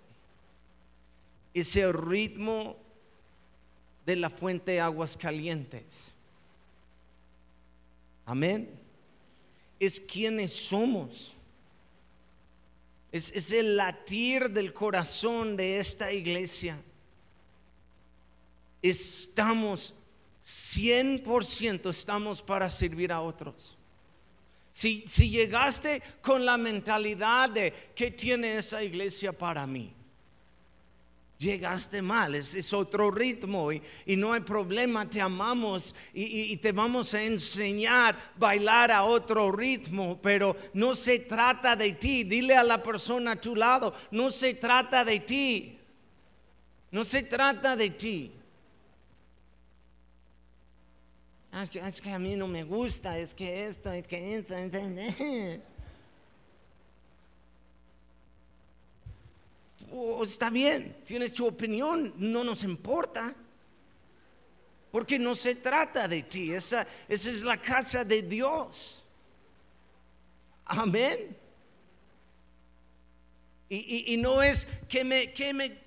es 1.53 1.75
el 1.77 1.93
ritmo 1.93 2.77
de 4.09 4.17
la 4.17 4.31
fuente 4.31 4.73
de 4.73 4.81
aguas 4.81 5.19
calientes. 5.19 6.15
Amén. 8.25 8.71
Es 9.79 10.01
quienes 10.01 10.51
somos. 10.55 11.35
Es, 13.13 13.31
es, 13.33 13.53
el 13.53 13.77
latir 13.77 14.49
del 14.49 14.73
corazón 14.73 15.59
de 15.59 15.79
esta 15.79 16.11
iglesia. 16.11 16.81
Estamos 18.81 19.93
100% 20.43 21.91
estamos 21.91 22.41
para 22.41 22.71
servir 22.71 23.13
a 23.13 23.21
otros. 23.21 23.77
Si, 24.71 25.05
si 25.07 25.29
llegaste 25.29 26.03
con 26.23 26.47
la 26.47 26.57
mentalidad 26.57 27.51
de 27.51 27.75
qué 27.95 28.11
tiene 28.11 28.57
esa 28.57 28.83
iglesia 28.83 29.35
para 29.35 29.67
mí, 29.67 29.93
llegaste 31.39 32.03
mal, 32.03 32.35
es, 32.35 32.73
otro 32.73 33.11
ritmo 33.11 33.73
y, 33.73 33.81
no 34.17 34.33
hay 34.33 34.41
problema, 34.41 35.09
te 35.09 35.21
amamos 35.21 35.95
y, 36.13 36.57
te 36.57 36.73
vamos 36.73 37.15
a 37.15 37.23
enseñar 37.23 38.17
a 38.17 38.33
bailar 38.37 38.91
a 38.91 39.05
otro 39.05 39.53
ritmo, 39.53 40.19
pero 40.21 40.57
no 40.75 40.95
se 40.95 41.21
trata 41.21 41.77
de 41.77 41.93
ti, 41.93 42.25
dile 42.25 42.57
a 42.57 42.65
la 42.65 42.83
persona 42.83 43.33
a 43.33 43.41
tu 43.41 43.55
lado, 43.55 43.95
no 44.11 44.31
se 44.31 44.55
trata 44.55 45.05
de 45.05 45.21
ti, 45.21 45.79
no 46.91 47.05
se 47.05 47.23
trata 47.23 47.77
de 47.77 47.91
ti. 47.91 48.33
Ah, 51.53 51.67
es 51.73 52.01
que 52.01 52.11
a 52.11 52.19
mí 52.19 52.37
no 52.37 52.47
me 52.47 52.65
gusta, 52.65 53.19
es 53.19 53.33
que 53.33 53.67
esto, 53.67 53.91
es 53.91 54.07
que 54.07 54.35
esto, 54.35 54.55
Oh, 59.93 60.23
está 60.23 60.51
bien, 60.51 60.97
tienes 61.05 61.33
tu 61.33 61.47
opinión, 61.47 62.15
no 62.17 62.45
nos 62.45 62.65
importa. 62.65 63.35
Porque 64.91 65.19
no 65.19 65.35
se 65.35 65.55
trata 65.55 66.09
de 66.09 66.23
ti, 66.23 66.53
esa, 66.53 66.87
esa 67.09 67.31
es 67.31 67.43
la 67.43 67.57
casa 67.59 68.05
de 68.05 68.23
Dios. 68.23 69.05
Amén. 70.65 71.37
Y, 73.71 74.17
no 74.17 74.43
es 74.43 74.67
que 74.89 75.05
me, 75.05 75.31
que 75.33 75.53
me, 75.53 75.79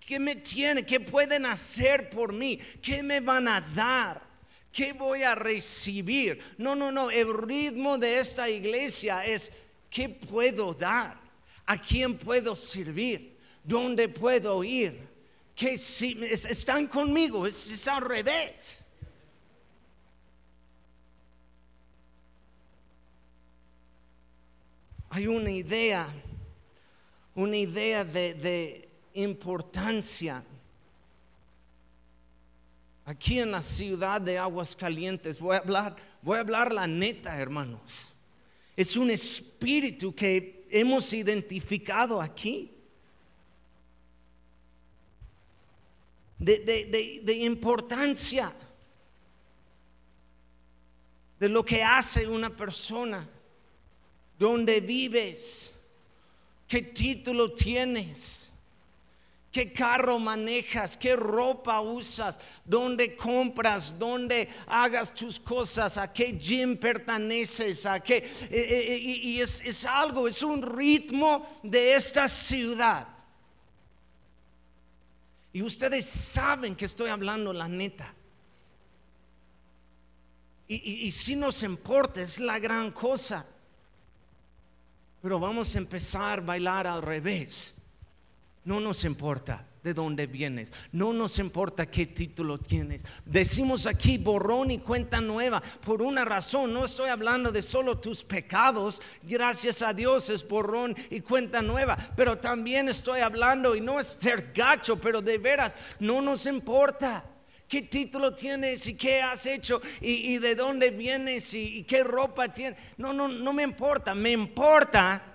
que 0.00 0.18
me 0.18 0.36
tiene, 0.36 0.84
que 0.84 1.00
pueden 1.00 1.46
hacer 1.46 2.10
por 2.10 2.32
mí, 2.32 2.58
que 2.82 3.02
me 3.02 3.20
van 3.20 3.48
a 3.48 3.60
dar. 3.60 4.28
¿Qué 4.70 4.92
voy 4.92 5.22
a 5.22 5.34
recibir? 5.34 6.40
No, 6.58 6.76
no, 6.76 6.92
no. 6.92 7.10
El 7.10 7.32
ritmo 7.34 7.96
de 7.96 8.18
esta 8.18 8.48
iglesia 8.50 9.24
es 9.24 9.50
¿qué 9.88 10.08
puedo 10.08 10.74
dar? 10.74 11.18
¿A 11.70 11.78
quién 11.78 12.18
puedo 12.18 12.56
servir? 12.56 13.38
¿Dónde 13.62 14.08
puedo 14.08 14.64
ir? 14.64 15.08
Que 15.54 15.78
si 15.78 16.18
están 16.20 16.88
conmigo, 16.88 17.46
es, 17.46 17.86
al 17.86 18.02
revés. 18.02 18.88
Hay 25.10 25.28
una 25.28 25.48
idea, 25.48 26.12
una 27.36 27.56
idea 27.56 28.04
de, 28.04 28.34
de 28.34 28.88
importancia 29.14 30.42
aquí 33.04 33.38
en 33.38 33.52
la 33.52 33.62
ciudad 33.62 34.20
de 34.20 34.38
Aguas 34.38 34.74
Calientes. 34.74 35.38
Voy 35.38 35.54
a 35.54 35.60
hablar, 35.60 35.94
voy 36.20 36.36
a 36.36 36.40
hablar 36.40 36.72
la 36.72 36.88
neta, 36.88 37.40
hermanos. 37.40 38.12
Es 38.76 38.96
un 38.96 39.12
espíritu 39.12 40.12
que 40.12 40.59
hemos 40.70 41.12
identificado 41.12 42.20
aquí. 42.20 42.72
De, 46.38 47.34
importancia 47.42 48.50
de 51.38 51.48
lo 51.50 51.62
que 51.62 51.82
hace 51.82 52.26
una 52.26 52.48
persona, 52.48 53.28
dónde 54.38 54.80
vives, 54.80 55.74
qué 56.66 56.80
título 56.80 57.52
tienes 57.52 58.49
qué 59.50 59.72
carro 59.72 60.18
manejas, 60.18 60.96
qué 60.96 61.16
ropa 61.16 61.80
usas, 61.80 62.38
dónde 62.64 63.16
compras, 63.16 63.98
dónde 63.98 64.48
hagas 64.66 65.12
tus 65.12 65.40
cosas, 65.40 65.98
a 65.98 66.12
qué 66.12 66.38
gym 66.38 66.76
perteneces, 66.76 67.84
a 67.86 68.00
qué... 68.00 68.16
Eh, 68.16 68.48
eh, 68.50 68.94
eh, 68.94 68.98
y 68.98 69.40
es, 69.40 69.60
es 69.62 69.84
algo, 69.84 70.28
es 70.28 70.42
un 70.42 70.62
ritmo 70.62 71.60
de 71.62 71.94
esta 71.94 72.28
ciudad. 72.28 73.08
Y 75.52 75.62
ustedes 75.62 76.06
saben 76.06 76.76
que 76.76 76.84
estoy 76.84 77.10
hablando 77.10 77.52
la 77.52 77.66
neta. 77.66 78.14
Y, 80.68 81.06
y, 81.06 81.10
si 81.10 81.34
nos 81.34 81.64
importa, 81.64 82.22
es 82.22 82.38
la 82.38 82.60
gran 82.60 82.92
cosa. 82.92 83.44
Pero 85.20 85.40
vamos 85.40 85.74
a 85.74 85.78
empezar 85.78 86.38
a 86.38 86.42
bailar 86.42 86.86
al 86.86 87.02
revés. 87.02 87.79
No 88.64 88.78
nos 88.78 89.04
importa 89.04 89.66
de 89.82 89.94
dónde 89.94 90.26
vienes, 90.26 90.72
no 90.92 91.12
nos 91.14 91.38
importa 91.38 91.86
qué 91.86 92.04
título 92.06 92.58
tienes. 92.58 93.02
Decimos 93.24 93.86
aquí 93.86 94.18
borrón 94.18 94.70
y 94.70 94.78
cuenta 94.78 95.20
nueva 95.20 95.62
por 95.84 96.02
una 96.02 96.24
razón. 96.24 96.74
No 96.74 96.84
estoy 96.84 97.08
hablando 97.08 97.50
de 97.50 97.62
solo 97.62 97.98
tus 97.98 98.22
pecados, 98.22 99.00
gracias 99.22 99.80
a 99.80 99.94
Dios 99.94 100.28
es 100.28 100.46
borrón 100.46 100.94
y 101.08 101.20
cuenta 101.20 101.62
nueva, 101.62 101.96
pero 102.14 102.38
también 102.38 102.88
estoy 102.88 103.20
hablando 103.20 103.74
y 103.74 103.80
no 103.80 103.98
es 103.98 104.18
ser 104.18 104.52
gacho, 104.54 105.00
pero 105.00 105.22
de 105.22 105.38
veras 105.38 105.76
no 105.98 106.20
nos 106.20 106.44
importa 106.44 107.24
qué 107.66 107.82
título 107.82 108.34
tienes 108.34 108.86
y 108.88 108.96
qué 108.96 109.22
has 109.22 109.46
hecho 109.46 109.80
y, 110.00 110.36
de 110.38 110.54
dónde 110.54 110.90
vienes 110.90 111.54
y, 111.54 111.84
qué 111.84 112.04
ropa 112.04 112.52
tienes. 112.52 112.78
No, 112.98 113.14
no, 113.14 113.28
no 113.28 113.52
me 113.54 113.62
importa. 113.62 114.14
Me 114.14 114.32
importa 114.32 115.29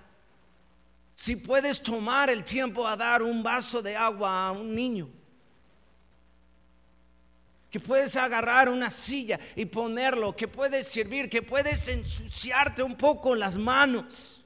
si 1.15 1.38
puedes 1.38 1.82
tomar 1.82 2.30
el 2.30 2.43
tiempo 2.43 2.86
a 2.86 2.97
dar 2.97 3.23
un 3.23 3.41
vaso 3.41 3.82
de 3.82 3.95
agua 3.95 4.47
a 4.47 4.51
un 4.51 4.75
niño. 4.75 5.10
Que 7.71 7.80
puedes 7.80 8.17
agarrar 8.17 8.67
una 8.67 8.89
silla 8.89 9.39
y 9.56 9.65
ponerlo, 9.65 10.36
que 10.36 10.49
puedes 10.49 10.88
servir, 10.88 11.30
que 11.30 11.41
puedes 11.41 11.88
ensuciarte 11.88 12.84
un 12.84 12.95
poco 12.95 13.34
las 13.34 13.56
manos. 13.56 14.43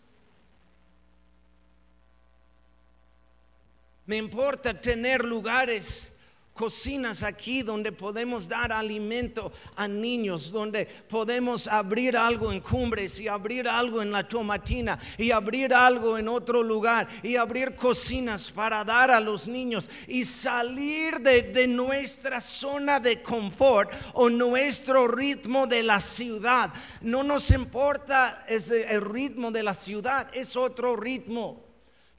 Me 4.06 4.18
importa 4.18 4.80
tener 4.80 5.26
lugares 5.26 6.16
cocinas 6.60 7.24
aquí 7.24 7.62
donde 7.62 7.94
podemos 7.94 8.50
dar 8.50 8.74
alimento 8.74 9.50
a 9.78 9.88
niños, 9.88 10.52
donde 10.52 10.86
podemos 10.86 11.70
abrir 11.70 12.18
algo 12.18 12.52
en 12.52 12.60
Cumbres 12.60 13.18
y 13.22 13.30
abrir 13.30 13.66
algo 13.66 14.02
en 14.02 14.12
la 14.12 14.28
Tomatina 14.28 15.00
y 15.18 15.32
abrir 15.32 15.74
algo 15.74 16.18
en 16.18 16.28
otro 16.28 16.62
lugar 16.62 17.08
y 17.24 17.38
abrir 17.38 17.76
cocinas 17.76 18.52
para 18.52 18.84
dar 18.84 19.10
a 19.10 19.22
los 19.22 19.48
niños 19.48 19.90
y 20.06 20.26
salir 20.26 21.22
de, 21.22 21.66
nuestra 21.66 22.42
zona 22.42 23.00
de 23.00 23.22
confort 23.24 23.94
o 24.16 24.30
nuestro 24.30 25.08
ritmo 25.08 25.66
de 25.66 25.82
la 25.82 26.02
ciudad. 26.02 26.74
No 27.00 27.24
nos 27.24 27.52
importa 27.52 28.46
el 28.50 29.00
ritmo 29.00 29.50
de 29.50 29.64
la 29.64 29.74
ciudad, 29.74 30.28
es 30.34 30.58
otro 30.58 30.98
ritmo. 30.98 31.69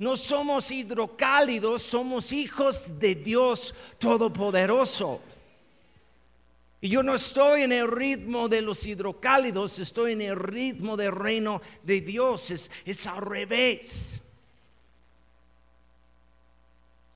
No 0.00 0.16
somos 0.16 0.70
hidrocálidos, 0.70 1.82
somos 1.82 2.32
hijos 2.32 2.98
de 2.98 3.14
Dios 3.14 3.74
Todopoderoso. 3.98 5.20
Y 6.80 6.88
yo 6.88 7.02
no 7.02 7.14
estoy 7.14 7.64
en 7.64 7.72
el 7.72 7.86
ritmo 7.86 8.48
de 8.48 8.62
los 8.62 8.86
hidrocálidos, 8.86 9.78
estoy 9.78 10.12
en 10.12 10.22
el 10.22 10.36
ritmo 10.36 10.96
del 10.96 11.12
reino 11.12 11.60
de 11.82 12.00
Dios. 12.00 12.50
Es, 12.50 12.70
es 12.86 13.06
al 13.06 13.20
revés. 13.20 14.18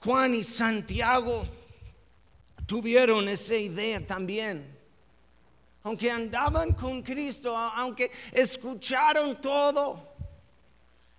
Juan 0.01 0.35
y 0.35 0.45
Santiago 0.45 1.47
tuvieron 2.67 3.27
esa 3.31 3.57
idea 3.57 4.07
también. 4.07 4.77
Aunque 5.85 6.11
andaban 6.11 6.73
con 6.73 7.01
Cristo, 7.01 7.57
aunque 7.57 8.11
escucharon 8.31 9.41
todo, 9.41 10.14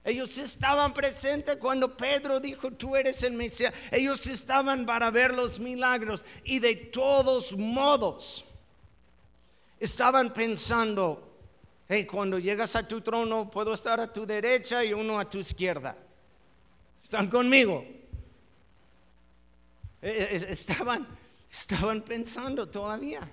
ellos 0.05 0.37
estaban 0.37 0.93
presentes 0.93 1.57
cuando 1.57 1.97
Pedro 1.97 2.39
dijo, 2.39 2.69
tú 2.69 2.95
eres 2.95 3.23
el 3.23 3.33
Mesías. 3.33 3.73
Ellos 3.89 4.27
estaban 4.27 4.85
para 4.85 5.09
ver 5.09 5.33
los 5.33 5.59
milagros 5.59 6.23
y 6.43 6.59
de 6.59 6.75
todos 6.75 7.57
modos 7.57 8.45
estaban 9.79 10.31
pensando, 10.31 11.35
hey, 11.89 12.05
cuando 12.05 12.37
llegas 12.37 12.75
a 12.75 12.87
tu 12.87 13.01
trono 13.01 13.49
puedo 13.49 13.73
estar 13.73 13.99
a 13.99 14.13
tu 14.13 14.27
derecha 14.27 14.85
y 14.85 14.93
uno 14.93 15.19
a 15.19 15.27
tu 15.27 15.39
izquierda. 15.39 15.97
¿Están 17.01 17.27
conmigo? 17.27 17.83
E, 20.03 20.09
e, 20.09 20.35
estaban, 20.51 21.07
estaban 21.49 22.03
pensando 22.03 22.69
todavía. 22.69 23.27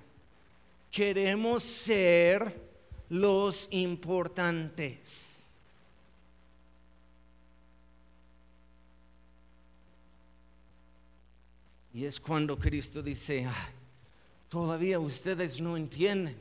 Queremos 0.91 1.63
ser 1.63 2.59
los 3.11 3.69
importantes. 3.73 5.32
Y 11.95 12.07
es 12.07 12.19
cuando 12.19 12.59
Cristo 12.59 13.03
dice, 13.03 13.47
todavía 14.49 14.99
ustedes 14.99 15.61
no 15.61 15.77
entienden. 15.77 16.37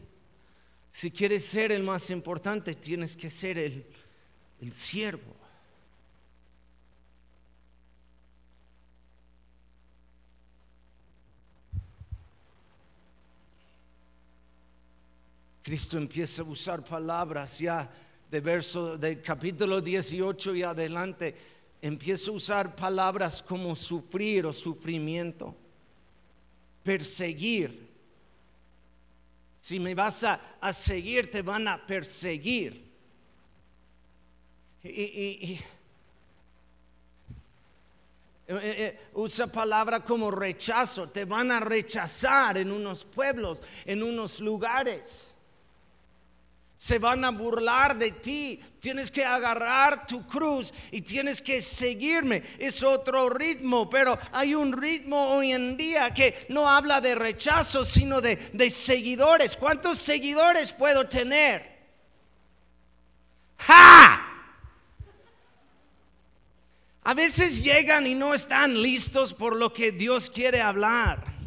Si 0.90 1.12
quieres 1.12 1.46
ser 1.46 1.72
el 1.72 1.84
más 1.84 2.10
importante, 2.10 2.76
tienes 2.76 3.16
que 3.16 3.30
ser 3.30 3.58
el, 3.58 3.86
el 4.62 4.72
siervo. 4.72 5.36
Cristo 15.64 15.98
empieza 15.98 16.42
a 16.42 16.46
usar 16.46 16.84
palabras 16.84 17.60
ya 17.60 17.90
de 18.30 18.40
verso 18.40 18.98
del 18.98 19.22
capítulo 19.22 19.80
18 19.80 20.56
y 20.56 20.64
adelante 20.64 21.36
empiezo 21.82 22.32
a 22.32 22.36
usar 22.36 22.76
palabras 22.76 23.42
como 23.42 23.76
sufrir 23.76 24.46
o 24.46 24.54
sufrimiento, 24.54 25.56
perseguir. 26.84 27.90
Si 29.60 29.80
me 29.80 29.94
vas 29.96 30.24
a, 30.24 30.74
seguir, 30.74 31.30
te 31.30 31.42
van 31.42 31.68
a 31.68 31.86
perseguir. 31.86 32.90
Y, 34.84 34.90
eh, 38.48 38.48
eh, 38.48 39.00
usa 39.14 39.48
palabra 39.48 40.04
como 40.04 40.30
rechazo, 40.32 41.10
te 41.10 41.26
van 41.26 41.52
a 41.52 41.60
rechazar 41.60 42.58
en 42.58 42.72
unos 42.72 43.06
pueblos, 43.06 43.62
en 43.86 44.04
unos 44.04 44.40
lugares 44.40 45.36
se 46.82 46.98
van 46.98 47.24
a 47.24 47.30
burlar 47.30 47.96
de 47.96 48.10
ti. 48.10 48.60
Tienes 48.80 49.12
que 49.12 49.24
agarrar 49.24 50.08
tu 50.08 50.26
cruz 50.26 50.74
y 50.90 51.02
tienes 51.02 51.40
que 51.40 51.62
seguirme. 51.62 52.42
Es 52.58 52.82
otro 52.82 53.30
ritmo, 53.30 53.88
pero 53.88 54.18
hay 54.32 54.56
un 54.56 54.74
ritmo 54.74 55.28
hoy 55.28 55.52
en 55.52 55.78
día 55.78 56.12
que 56.12 56.48
no 56.50 56.68
habla 56.68 57.00
de 57.00 57.14
rechazo, 57.14 57.86
sino 57.86 58.20
de, 58.20 58.72
seguidores. 58.72 59.58
¿Cuántos 59.58 60.00
seguidores 60.00 60.74
puedo 60.74 61.08
tener? 61.08 61.70
¡Ja! 63.60 64.28
A 67.04 67.14
veces 67.14 67.64
llegan 67.64 68.08
y 68.08 68.16
no 68.16 68.34
están 68.34 68.82
listos 68.82 69.36
por 69.36 69.56
lo 69.56 69.72
que 69.72 69.92
Dios 69.92 70.32
quiere 70.32 70.62
hablar. 70.62 71.41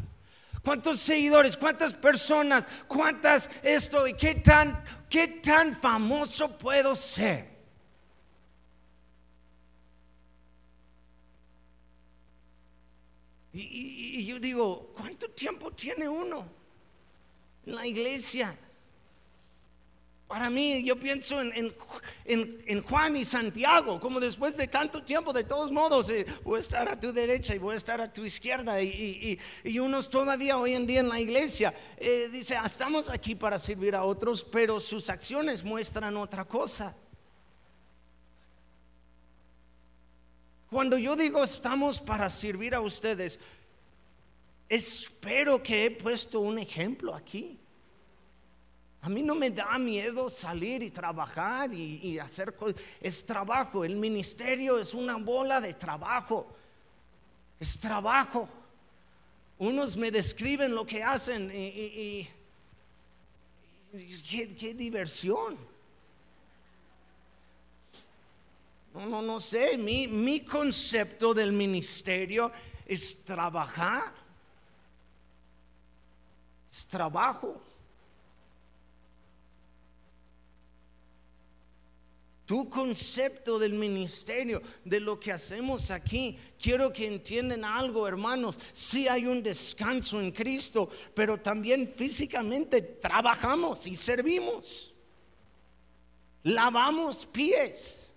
¿Cuántos 0.64 0.98
seguidores? 0.98 1.56
¿Cuántas 1.58 1.92
personas? 1.92 2.66
¿Cuántas 2.88 3.50
esto? 3.62 4.06
¿Y 4.06 4.14
qué 4.14 4.36
tan 4.36 4.82
¿qué 5.10 5.28
tan 5.28 5.80
famoso 5.80 6.58
puedo 6.58 6.96
ser? 6.96 7.54
Y, 13.52 14.26
yo 14.26 14.40
digo, 14.40 14.92
¿cuánto 14.96 15.30
tiempo 15.30 15.70
tiene 15.70 16.08
uno 16.08 16.44
en 17.64 17.74
la 17.76 17.86
iglesia? 17.86 18.58
Para 20.26 20.48
mí, 20.48 20.82
yo 20.82 20.98
pienso 20.98 21.40
en, 21.40 22.82
Juan 22.82 23.16
y 23.16 23.24
Santiago, 23.24 24.00
como 24.00 24.18
después 24.18 24.56
de 24.56 24.66
tanto 24.66 25.02
tiempo, 25.02 25.32
de 25.32 25.44
todos 25.44 25.70
modos, 25.70 26.08
eh, 26.08 26.24
voy 26.42 26.56
a 26.56 26.60
estar 26.60 26.88
a 26.88 26.98
tu 26.98 27.12
derecha 27.12 27.54
y 27.54 27.58
voy 27.58 27.74
a 27.74 27.76
estar 27.76 28.00
a 28.00 28.10
tu 28.10 28.24
izquierda. 28.24 28.82
Y, 28.82 29.38
unos 29.78 30.08
todavía 30.08 30.56
hoy 30.56 30.72
en 30.72 30.86
día 30.86 31.00
en 31.00 31.10
la 31.10 31.20
iglesia 31.20 31.74
eh, 31.98 32.30
dice, 32.32 32.56
ah, 32.56 32.64
estamos 32.64 33.10
aquí 33.10 33.34
para 33.34 33.58
servir 33.58 33.94
a 33.94 34.04
otros, 34.04 34.44
pero 34.44 34.80
sus 34.80 35.10
acciones 35.10 35.62
muestran 35.62 36.16
otra 36.16 36.46
cosa. 36.46 36.96
Cuando 40.70 40.98
yo 40.98 41.14
digo 41.14 41.44
estamos 41.44 42.00
para 42.00 42.28
servir 42.30 42.74
a 42.74 42.80
ustedes, 42.80 43.38
espero 44.68 45.62
que 45.62 45.84
he 45.84 45.90
puesto 45.90 46.40
un 46.40 46.58
ejemplo 46.58 47.14
aquí. 47.14 47.60
A 49.04 49.10
mí 49.10 49.20
no 49.20 49.34
me 49.34 49.50
da 49.50 49.78
miedo 49.78 50.30
salir 50.30 50.82
y 50.82 50.90
trabajar 50.90 51.70
y, 51.74 52.18
hacer 52.18 52.56
cosas. 52.56 52.80
Es 53.02 53.26
trabajo. 53.26 53.84
El 53.84 53.96
ministerio 53.96 54.78
es 54.78 54.94
una 54.94 55.18
bola 55.18 55.60
de 55.60 55.74
trabajo. 55.74 56.56
Es 57.60 57.78
trabajo. 57.78 58.48
Unos 59.58 59.94
me 59.98 60.10
describen 60.10 60.74
lo 60.74 60.86
que 60.86 61.02
hacen 61.02 61.50
y, 61.54 62.26
qué, 64.58 64.72
diversión. 64.72 65.58
No, 68.94 69.04
no, 69.04 69.20
no 69.20 69.38
sé. 69.38 69.76
Mi, 69.76 70.08
mi 70.08 70.46
concepto 70.46 71.34
del 71.34 71.52
ministerio 71.52 72.50
es 72.86 73.22
trabajar. 73.22 74.14
Es 76.70 76.86
trabajo. 76.86 77.60
Tu 82.46 82.68
concepto 82.68 83.58
del 83.58 83.72
ministerio, 83.72 84.60
de 84.84 85.00
lo 85.00 85.18
que 85.18 85.32
hacemos 85.32 85.90
aquí, 85.90 86.38
quiero 86.60 86.92
que 86.92 87.06
entiendan 87.06 87.64
algo, 87.64 88.06
hermanos. 88.06 88.60
Sí 88.72 89.08
hay 89.08 89.26
un 89.26 89.42
descanso 89.42 90.20
en 90.20 90.30
Cristo, 90.30 90.90
pero 91.14 91.40
también 91.40 91.88
físicamente 91.88 92.82
trabajamos 92.82 93.86
y 93.86 93.96
servimos. 93.96 94.94
Lavamos 96.42 97.24
pies. 97.24 98.12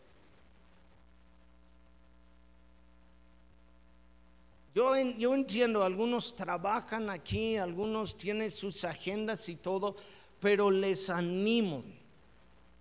Yo, 4.75 4.93
yo 5.17 5.33
entiendo, 5.33 5.85
algunos 5.85 6.35
trabajan 6.35 7.09
aquí, 7.09 7.55
algunos 7.55 8.17
tienen 8.17 8.51
sus 8.51 8.83
agendas 8.83 9.47
y 9.47 9.55
todo, 9.55 9.95
pero 10.41 10.69
les 10.69 11.09
animo 11.09 11.85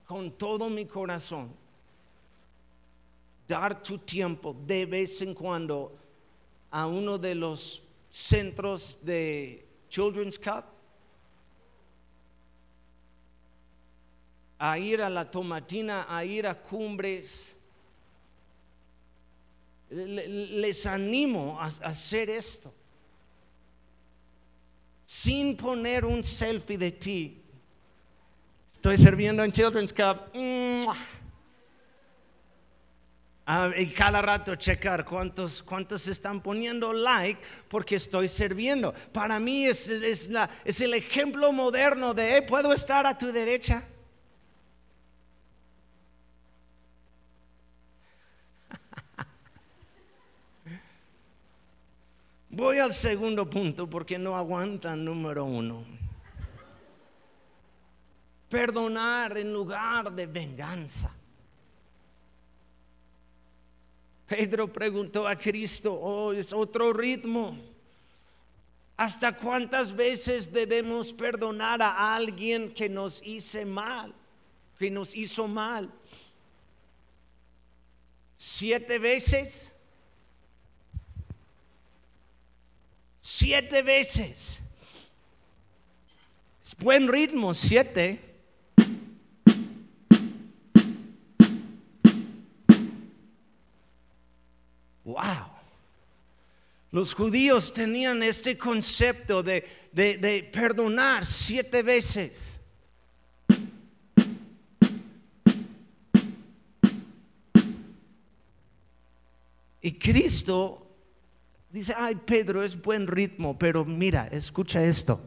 con 0.06 0.30
todo 0.32 0.68
mi 0.70 0.86
corazón 0.86 1.52
dar 3.46 3.82
tu 3.82 3.98
tiempo 3.98 4.56
de 4.66 4.86
vez 4.86 5.20
en 5.22 5.34
cuando 5.34 5.96
a 6.70 6.86
uno 6.86 7.18
de 7.18 7.34
los 7.34 7.82
centros 8.10 8.98
de 9.04 9.66
Children's 9.88 10.38
Cup, 10.38 10.64
a 14.58 14.78
ir 14.78 15.02
a 15.02 15.10
la 15.10 15.30
tomatina, 15.30 16.06
a 16.08 16.24
ir 16.24 16.46
a 16.46 16.54
cumbres, 16.54 17.54
les 19.90 20.86
animo 20.86 21.58
a 21.60 21.66
hacer 21.66 22.30
esto. 22.30 22.72
Sin 25.04 25.56
poner 25.56 26.04
un 26.04 26.24
selfie 26.24 26.76
de 26.76 26.90
ti. 26.90 27.42
Estoy 28.86 28.98
sirviendo 29.04 29.42
en 29.42 29.50
Children's 29.50 29.92
Cup. 29.92 30.30
Ah, 33.44 33.72
y 33.76 33.88
cada 33.88 34.22
rato 34.22 34.54
checar 34.54 35.04
cuántos, 35.04 35.60
cuántos 35.60 36.06
están 36.06 36.40
poniendo 36.40 36.92
like 36.92 37.40
porque 37.66 37.96
estoy 37.96 38.28
sirviendo. 38.28 38.94
Para 39.12 39.40
mí 39.40 39.66
es, 39.66 39.88
es, 39.88 40.28
la, 40.28 40.48
es 40.64 40.80
el 40.80 40.94
ejemplo 40.94 41.50
moderno 41.50 42.14
de, 42.14 42.42
¿puedo 42.42 42.72
estar 42.72 43.08
a 43.08 43.18
tu 43.18 43.32
derecha? 43.32 43.82
Voy 52.50 52.78
al 52.78 52.94
segundo 52.94 53.50
punto 53.50 53.90
porque 53.90 54.16
no 54.16 54.36
aguantan 54.36 55.04
número 55.04 55.44
uno. 55.44 55.95
Perdonar 58.48 59.36
en 59.38 59.52
lugar 59.52 60.12
de 60.12 60.26
venganza. 60.26 61.12
Pedro 64.26 64.72
preguntó 64.72 65.26
a 65.26 65.36
Cristo, 65.36 65.94
oh, 65.94 66.32
es 66.32 66.52
otro 66.52 66.92
ritmo. 66.92 67.56
¿Hasta 68.96 69.36
cuántas 69.36 69.94
veces 69.94 70.52
debemos 70.52 71.12
perdonar 71.12 71.82
a 71.82 72.14
alguien 72.14 72.72
que 72.72 72.88
nos 72.88 73.22
hizo 73.24 73.64
mal? 73.66 74.14
Que 74.78 74.90
nos 74.90 75.14
hizo 75.14 75.46
mal. 75.46 75.90
¿Siete 78.36 78.98
veces? 78.98 79.72
siete 83.26 83.82
veces. 83.82 84.60
Es 86.62 86.76
buen 86.76 87.08
ritmo, 87.08 87.54
siete. 87.54 88.25
Los 96.96 97.12
judíos 97.12 97.74
tenían 97.74 98.22
este 98.22 98.56
concepto 98.56 99.42
de, 99.42 99.68
de 99.92 100.48
perdonar 100.50 101.26
siete 101.26 101.82
veces. 101.82 102.58
Y 109.82 109.92
Cristo 109.98 110.82
Dice, 111.70 111.92
ay 111.94 112.14
Pedro, 112.14 112.64
es 112.64 112.80
buen 112.80 113.06
ritmo, 113.06 113.58
pero 113.58 113.84
mira, 113.84 114.28
escucha 114.28 114.82
esto. 114.82 115.20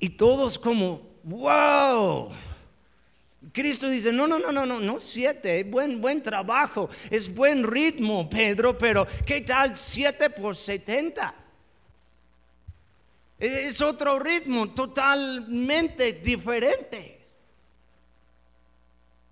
Y 0.00 0.08
todos 0.08 0.58
como, 0.58 1.09
wow. 1.24 2.30
Cristo 3.52 3.88
dice, 3.88 4.12
no, 4.12 4.26
no, 4.26 4.38
no, 4.38 4.52
no, 4.52 4.66
no, 4.66 4.80
no 4.80 5.00
siete, 5.00 5.64
buen, 5.64 6.00
buen 6.00 6.22
trabajo, 6.22 6.90
es 7.10 7.34
buen 7.34 7.64
ritmo, 7.64 8.28
Pedro, 8.28 8.76
pero 8.76 9.06
¿qué 9.24 9.40
tal 9.40 9.76
siete 9.76 10.28
por 10.30 10.54
setenta? 10.54 11.34
Es 13.38 13.80
otro 13.80 14.18
ritmo 14.18 14.70
totalmente 14.70 16.12
diferente. 16.12 17.09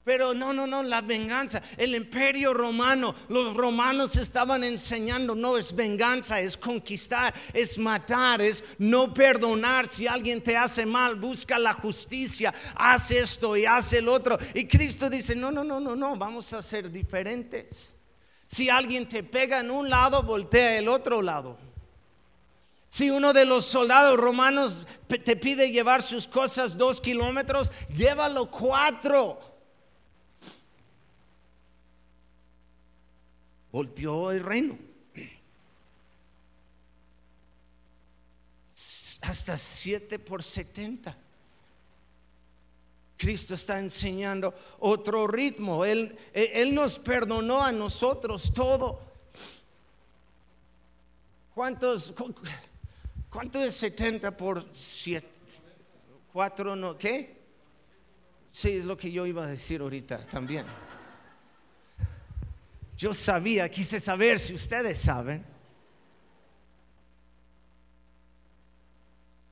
Pero 0.09 0.33
no, 0.33 0.55
no, 0.55 0.67
no, 0.67 0.83
la 0.83 1.03
venganza, 1.03 1.61
el 1.77 1.95
imperio 1.95 2.55
romano, 2.55 3.15
los 3.29 3.55
romanos 3.55 4.17
estaban 4.17 4.65
enseñando, 4.65 5.35
no 5.35 5.59
es 5.59 5.77
venganza, 5.77 6.41
es 6.41 6.57
conquistar, 6.57 7.35
es 7.53 7.77
matar, 7.77 8.41
es 8.41 8.65
no 8.79 9.13
perdonar. 9.13 9.87
Si 9.87 10.07
alguien 10.07 10.43
te 10.43 10.57
hace 10.57 10.87
mal, 10.87 11.17
busca 11.17 11.59
la 11.59 11.75
justicia, 11.75 12.55
haz 12.77 13.11
esto 13.11 13.55
y 13.55 13.67
haz 13.67 13.93
el 13.93 14.09
otro. 14.09 14.39
Y 14.55 14.67
Cristo 14.67 15.11
dice, 15.11 15.37
no, 15.37 15.51
no, 15.51 15.63
no, 15.63 15.79
no, 15.79 15.95
no, 15.95 16.17
vamos 16.17 16.55
a 16.55 16.63
ser 16.63 16.91
diferentes. 16.91 17.93
Si 18.47 18.71
alguien 18.71 19.07
te 19.07 19.23
pega 19.23 19.61
en 19.61 19.71
un 19.71 19.91
lado, 19.91 20.23
voltea 20.23 20.79
el 20.79 20.89
otro 20.89 21.21
lado. 21.21 21.59
Si 22.89 23.11
uno 23.11 23.35
de 23.35 23.45
los 23.45 23.67
soldados 23.67 24.17
romanos 24.17 24.87
te 25.07 25.37
pide 25.37 25.71
llevar 25.71 26.03
sus 26.03 26.27
cosas 26.27 26.79
dos 26.79 27.03
kilómetros, 27.03 27.71
llévalo 27.95 28.51
cuatro. 28.51 29.48
Volteó 33.79 34.33
el 34.33 34.43
reino. 34.43 34.77
Hasta 39.21 39.57
siete 39.57 40.19
por 40.19 40.43
setenta. 40.43 41.17
Cristo 43.17 43.55
está 43.55 43.79
enseñando 43.79 44.53
otro 44.81 45.29
ritmo. 45.29 45.85
Él, 45.85 46.19
él 46.33 46.75
nos 46.75 46.99
perdonó 46.99 47.63
a 47.63 47.71
nosotros 47.71 48.53
todo. 48.53 49.01
¿Cuántos? 51.55 52.13
¿Cuánto 53.31 53.63
es 53.63 53.75
70 53.75 54.37
por 54.37 54.67
7? 54.73 55.29
4, 56.33 56.75
no, 56.75 56.99
¿qué? 56.99 57.39
Sí, 58.51 58.71
es 58.71 58.85
lo 58.85 58.97
que 58.97 59.13
yo 59.13 59.25
iba 59.25 59.45
a 59.45 59.47
decir 59.47 59.83
ahorita 59.83 60.27
también. 60.27 60.67
Yo 62.99 63.15
sabía, 63.15 63.71
quise 63.71 64.01
saber 64.01 64.41
si 64.41 64.55
ustedes 64.55 64.99
saben. 64.99 65.45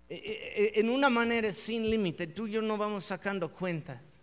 E, 0.09 0.15
e, 0.15 0.63
e, 0.77 0.81
en 0.81 0.91
una 0.91 1.09
manera 1.09 1.53
sin 1.53 1.89
límite, 1.89 2.27
tú 2.27 2.49
y 2.49 2.53
yo 2.53 2.61
no 2.61 2.77
vamos 2.77 3.05
sacando 3.05 3.51
cuentas. 3.51 4.21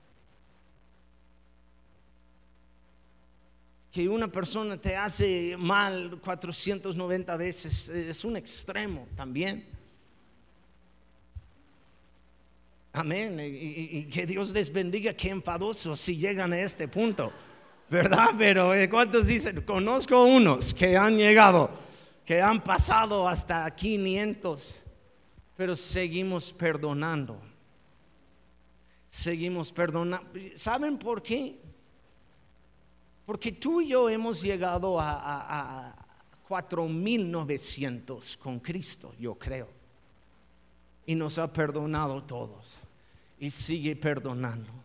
que 3.93 4.09
una 4.09 4.27
persona 4.27 4.75
te 4.75 4.95
hace 4.95 5.55
mal 5.55 6.19
490 6.19 7.37
veces 7.37 7.89
es 7.89 8.25
un 8.25 8.35
extremo 8.35 9.07
también. 9.15 9.63
Amén. 12.91 13.39
Y, 13.39 14.05
que 14.05 14.25
Dios 14.25 14.49
les 14.49 14.73
bendiga, 14.73 15.13
qué 15.13 15.29
enfadosos 15.29 15.99
si 15.99 16.17
llegan 16.17 16.53
a 16.53 16.59
este 16.59 16.87
punto. 16.87 17.31
¿Verdad? 17.89 18.29
Pero 18.37 18.73
eh, 18.73 18.89
¿cuántos 18.89 19.27
dicen? 19.27 19.61
Conozco 19.61 20.23
unos 20.23 20.73
que 20.73 20.97
han 20.97 21.17
llegado, 21.17 21.69
que 22.25 22.41
han 22.41 22.63
pasado 22.63 23.27
hasta 23.27 23.69
500, 23.75 24.83
pero 25.55 25.75
seguimos 25.75 26.51
perdonando. 26.53 27.39
Seguimos 29.09 29.71
perdonando. 29.71 30.27
¿Saben 30.55 30.97
por 30.97 31.21
qué? 31.21 31.59
Porque 33.25 33.51
tú 33.51 33.81
y 33.81 33.89
yo 33.89 34.09
hemos 34.09 34.41
llegado 34.41 34.99
a, 34.99 35.89
a, 35.89 35.95
4.900 36.47 38.37
con 38.37 38.59
Cristo, 38.59 39.13
yo 39.19 39.35
creo. 39.35 39.69
Y 41.05 41.15
nos 41.15 41.37
ha 41.37 41.51
perdonado 41.51 42.23
todos. 42.23 42.79
Y 43.39 43.49
sigue 43.49 43.95
perdonando. 43.95 44.82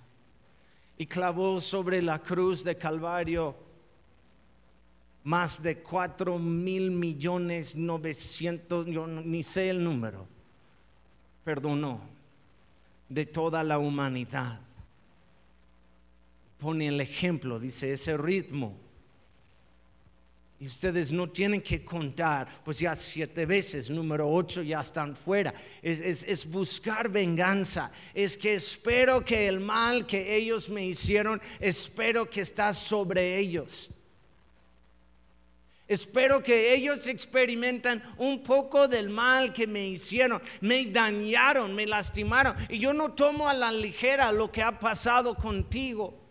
Y 0.99 1.07
clavó 1.07 1.61
sobre 1.61 2.03
la 2.03 2.19
cruz 2.19 2.65
de 2.65 2.77
Calvario 2.77 3.57
más 5.25 5.63
de 5.63 5.79
4 5.79 6.39
mil 6.39 6.91
millones 6.91 7.77
900, 7.77 8.87
yo 8.87 9.07
ni 9.07 9.43
sé 9.43 9.71
el 9.71 9.83
número. 9.83 10.27
Perdonó 11.45 12.01
de 13.09 13.25
toda 13.25 13.65
la 13.65 13.79
humanidad 13.79 14.61
pone 16.59 16.89
el 16.89 17.01
ejemplo, 17.01 17.59
dice 17.59 17.93
ese 17.93 18.17
ritmo. 18.17 18.77
Y 20.61 20.67
ustedes 20.67 21.13
no 21.13 21.29
tienen 21.29 21.61
que 21.61 21.85
contar, 21.85 22.49
pues 22.65 22.81
ya 22.81 22.97
siete 22.97 23.47
veces, 23.47 23.91
número 23.91 24.29
ocho 24.29 24.61
ya 24.61 24.81
están 24.81 25.15
fuera. 25.15 25.55
Es, 25.81 26.25
es, 26.25 26.51
buscar 26.51 27.09
venganza. 27.09 27.93
Es 28.13 28.37
que 28.37 28.55
espero 28.55 29.25
que 29.25 29.47
el 29.47 29.61
mal 29.61 30.05
que 30.05 30.35
ellos 30.35 30.69
me 30.69 30.85
hicieron, 30.85 31.41
espero 31.61 32.29
que 32.29 32.41
está 32.41 32.73
sobre 32.73 33.39
ellos. 33.39 33.93
Espero 35.87 36.43
que 36.43 36.75
ellos 36.75 37.07
experimentan 37.07 38.03
un 38.19 38.43
poco 38.43 38.89
del 38.89 39.11
mal 39.11 39.53
que 39.53 39.69
me 39.69 39.87
hicieron. 39.87 40.43
Me 40.61 40.87
dañaron, 40.87 41.73
me 41.73 41.87
lastimaron. 41.87 42.57
Y 42.69 42.81
yo 42.81 42.93
no 42.93 43.13
tomo 43.13 43.49
a 43.49 43.55
la 43.55 43.71
ligera 43.71 44.33
lo 44.33 44.51
que 44.51 44.63
ha 44.63 44.77
pasado 44.79 45.37
contigo. 45.37 46.28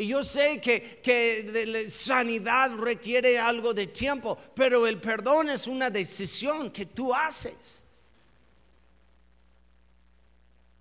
Y 0.00 0.06
yo 0.06 0.24
sé 0.24 0.62
que, 0.62 0.98
que 1.02 1.90
sanidad 1.90 2.74
requiere 2.74 3.38
algo 3.38 3.74
de 3.74 3.88
tiempo, 3.88 4.38
pero 4.54 4.86
el 4.86 4.98
perdón 4.98 5.50
es 5.50 5.66
una 5.66 5.90
decisión 5.90 6.70
que 6.70 6.86
tú 6.86 7.14
haces. 7.14 7.84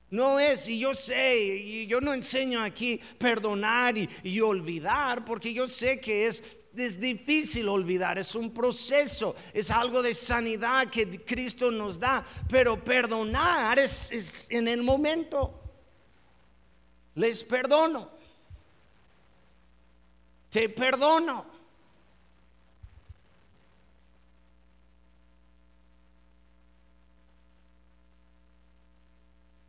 No 0.09 0.39
es, 0.39 0.69
y 0.69 0.79
yo 0.79 0.93
sé, 0.93 1.37
y 1.37 1.85
yo 1.85 1.99
no 1.99 2.13
enseño 2.13 2.63
aquí 2.63 2.97
perdonar 3.17 3.97
y, 3.97 4.09
y, 4.23 4.39
olvidar, 4.39 5.25
porque 5.25 5.51
yo 5.51 5.67
sé 5.67 5.99
que 5.99 6.27
es, 6.27 6.41
es 6.73 6.97
difícil 6.97 7.67
olvidar, 7.67 8.17
es 8.17 8.35
un 8.35 8.53
proceso, 8.53 9.35
es 9.53 9.69
algo 9.69 10.01
de 10.01 10.13
sanidad 10.13 10.89
que 10.89 11.25
Cristo 11.25 11.71
nos 11.71 11.99
da, 11.99 12.25
pero 12.47 12.81
perdonar 12.81 13.79
es, 13.79 14.13
es 14.13 14.47
en 14.49 14.69
el 14.69 14.81
momento. 14.81 15.61
Les 17.15 17.43
perdono 17.43 18.17
te 20.49 20.69
perdono. 20.69 21.45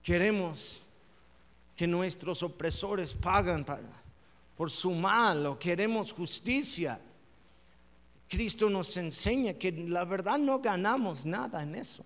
Queremos 0.03 0.83
que 1.77 1.87
nuestros 1.87 2.43
opresores 2.43 3.14
pagan 3.14 3.64
por 4.57 4.71
su 4.71 4.90
mal 4.90 5.47
o 5.47 5.59
queremos 5.59 6.12
justicia. 6.12 7.01
Cristo 8.29 8.69
nos 8.69 8.97
enseña 8.97 9.55
que 9.55 9.73
la 9.73 10.05
verdad 10.05 10.38
no 10.38 10.59
ganamos 10.61 11.25
nada 11.25 11.62
en 11.62 11.75
eso. 11.75 12.05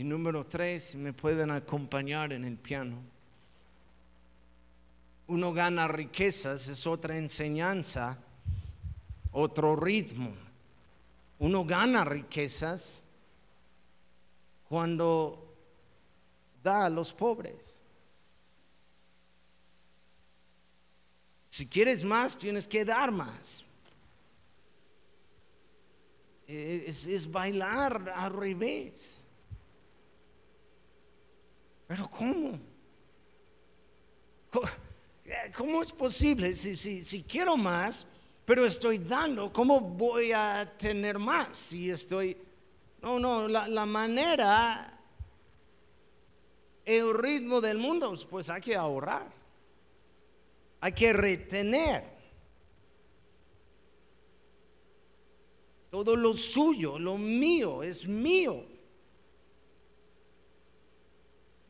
Y 0.00 0.04
número 0.04 0.46
tres, 0.46 0.94
me 0.94 1.12
pueden 1.12 1.50
acompañar 1.50 2.32
en 2.32 2.46
el 2.46 2.56
piano. 2.56 2.96
Uno 5.26 5.52
gana 5.52 5.86
riquezas, 5.88 6.68
es 6.68 6.86
otra 6.86 7.18
enseñanza, 7.18 8.16
otro 9.30 9.76
ritmo. 9.76 10.32
Uno 11.38 11.66
gana 11.66 12.02
riquezas 12.02 12.98
cuando 14.70 15.54
da 16.62 16.86
a 16.86 16.88
los 16.88 17.12
pobres. 17.12 17.60
Si 21.50 21.66
quieres 21.66 22.04
más, 22.04 22.38
tienes 22.38 22.66
que 22.66 22.86
dar 22.86 23.12
más. 23.12 23.66
Es, 26.46 27.06
es 27.06 27.30
bailar 27.30 28.14
al 28.16 28.32
revés. 28.32 29.26
Pero 31.90 32.08
¿cómo? 32.08 32.56
¿Cómo 35.56 35.82
es 35.82 35.90
posible? 35.90 36.54
Si, 36.54 36.76
si, 36.76 37.22
quiero 37.24 37.56
más, 37.56 38.06
pero 38.44 38.64
estoy 38.64 38.98
dando, 38.98 39.52
¿cómo 39.52 39.80
voy 39.80 40.30
a 40.30 40.72
tener 40.78 41.18
más 41.18 41.56
si 41.56 41.90
estoy... 41.90 42.36
No, 43.02 43.18
no, 43.18 43.48
la, 43.48 43.66
la 43.66 43.86
manera, 43.86 45.00
el 46.84 47.12
ritmo 47.12 47.60
del 47.60 47.78
mundo, 47.78 48.14
pues 48.30 48.50
hay 48.50 48.60
que 48.60 48.76
ahorrar, 48.76 49.26
hay 50.80 50.92
que 50.92 51.12
retener. 51.12 52.04
Todo 55.90 56.14
lo 56.14 56.34
suyo, 56.34 57.00
lo 57.00 57.18
mío, 57.18 57.82
es 57.82 58.06
mío. 58.06 58.69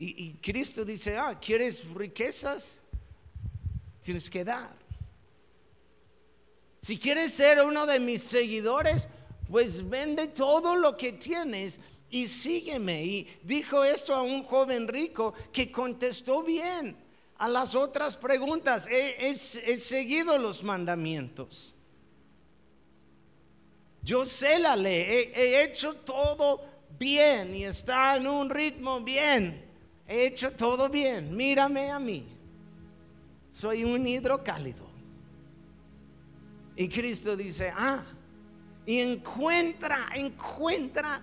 Y, 0.03 0.33
Cristo 0.41 0.83
dice, 0.83 1.15
ah, 1.15 1.37
¿quieres 1.39 1.87
riquezas? 1.93 2.81
Tienes 4.01 4.31
que 4.31 4.43
dar. 4.43 4.75
Si 6.81 6.97
quieres 6.97 7.33
ser 7.33 7.61
uno 7.61 7.85
de 7.85 7.99
mis 7.99 8.23
seguidores, 8.23 9.07
pues 9.47 9.87
vende 9.87 10.29
todo 10.29 10.75
lo 10.75 10.97
que 10.97 11.13
tienes 11.13 11.79
y 12.09 12.27
sígueme. 12.27 13.05
Y 13.05 13.27
dijo 13.43 13.83
esto 13.83 14.15
a 14.15 14.23
un 14.23 14.43
joven 14.43 14.87
rico 14.87 15.35
que 15.53 15.71
contestó 15.71 16.41
bien 16.41 16.97
a 17.37 17.47
las 17.47 17.75
otras 17.75 18.17
preguntas. 18.17 18.87
He, 18.89 19.35
seguido 19.35 20.39
los 20.39 20.63
mandamientos. 20.63 21.75
Yo 24.01 24.25
sé 24.25 24.57
la 24.57 24.75
ley, 24.75 25.31
he 25.35 25.61
hecho 25.61 25.93
todo 25.93 26.65
bien 26.97 27.53
y 27.53 27.65
está 27.65 28.15
en 28.15 28.25
un 28.25 28.49
ritmo 28.49 28.99
bien 29.01 29.69
he 30.11 30.25
hecho 30.25 30.51
todo 30.51 30.89
bien, 30.89 31.35
mírame 31.35 31.89
a 31.89 31.97
mí. 31.97 32.27
Soy 33.49 33.85
un 33.85 34.05
hidrocálido. 34.05 34.85
Y 36.75 36.89
Cristo 36.89 37.37
dice, 37.37 37.71
ah, 37.73 38.03
y 38.85 38.99
encuentra, 38.99 40.09
encuentra 40.13 41.21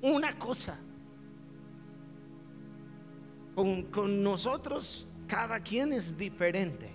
una 0.00 0.38
cosa. 0.38 0.78
Con, 3.54 3.82
con, 3.84 4.22
nosotros 4.22 5.06
cada 5.26 5.60
quien 5.60 5.92
es 5.92 6.16
diferente. 6.16 6.90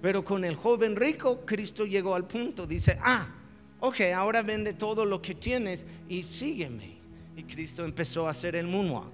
Pero 0.00 0.24
con 0.24 0.42
el 0.42 0.56
joven 0.56 0.96
rico, 0.96 1.44
Cristo 1.44 1.84
llegó 1.84 2.14
al 2.14 2.26
punto, 2.26 2.66
dice, 2.66 2.98
ah, 3.02 3.28
ok, 3.80 4.00
ahora 4.16 4.40
vende 4.40 4.72
todo 4.72 5.04
lo 5.04 5.20
que 5.20 5.34
tienes 5.34 5.84
y 6.08 6.22
sígueme. 6.22 6.99
Y 7.36 7.42
Cristo 7.44 7.84
empezó 7.84 8.26
a 8.26 8.30
hacer 8.30 8.56
el 8.56 8.66
moonwalk. 8.66 9.12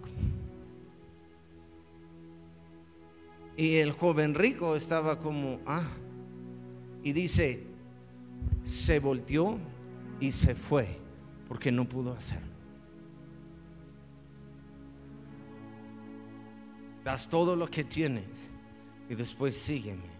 Y 3.56 3.76
el 3.76 3.92
joven 3.92 4.34
rico 4.34 4.76
estaba 4.76 5.18
como, 5.18 5.60
ah, 5.66 5.88
y 7.02 7.12
dice, 7.12 7.62
se 8.62 8.98
volteó 8.98 9.58
y 10.20 10.30
se 10.30 10.54
fue 10.54 10.98
porque 11.48 11.72
no 11.72 11.88
pudo 11.88 12.12
hacerlo. 12.12 12.46
Das 17.04 17.28
todo 17.28 17.54
lo 17.54 17.70
que 17.70 17.84
tienes 17.84 18.50
y 19.08 19.14
después 19.14 19.56
sígueme. 19.56 20.15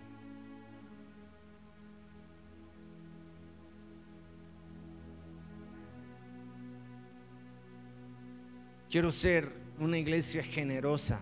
Quiero 8.97 9.13
ser 9.13 9.53
una 9.79 9.99
iglesia 9.99 10.43
generosa. 10.43 11.21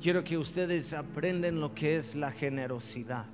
Quiero 0.00 0.22
que 0.22 0.38
ustedes 0.38 0.92
aprendan 0.92 1.58
lo 1.58 1.74
que 1.74 1.96
es 1.96 2.14
la 2.14 2.30
generosidad. 2.30 3.26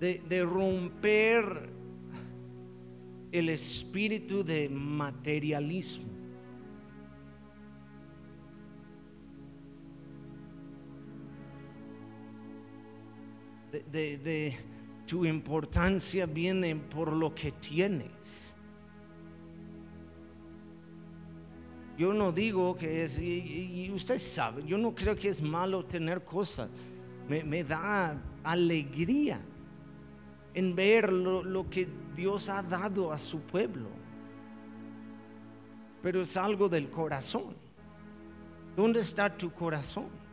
De, 0.00 0.42
romper 0.46 1.68
el 3.32 3.50
espíritu 3.50 4.42
de 4.42 4.70
materialismo. 4.70 6.13
De, 13.82 14.56
tu 15.06 15.24
importancia 15.24 16.26
viene 16.26 16.76
por 16.76 17.12
lo 17.12 17.34
que 17.34 17.52
tienes. 17.52 18.50
Yo 21.96 22.12
no 22.12 22.32
digo 22.32 22.76
que 22.76 23.04
es, 23.04 23.18
y, 23.18 23.90
usted 23.94 24.18
sabe, 24.18 24.64
yo 24.64 24.76
no 24.76 24.94
creo 24.94 25.14
que 25.14 25.28
es 25.28 25.40
malo 25.40 25.84
tener 25.84 26.24
cosas. 26.24 26.68
Me, 27.28 27.64
da 27.64 28.20
alegría 28.42 29.40
en 30.52 30.74
ver 30.74 31.12
lo, 31.12 31.42
lo, 31.42 31.68
que 31.70 31.88
Dios 32.14 32.48
ha 32.48 32.62
dado 32.62 33.12
a 33.12 33.18
su 33.18 33.40
pueblo. 33.40 33.88
Pero 36.02 36.20
es 36.20 36.36
algo 36.36 36.68
del 36.68 36.90
corazón. 36.90 37.54
¿Dónde 38.76 39.00
está 39.00 39.34
tu 39.34 39.52
corazón? 39.52 40.23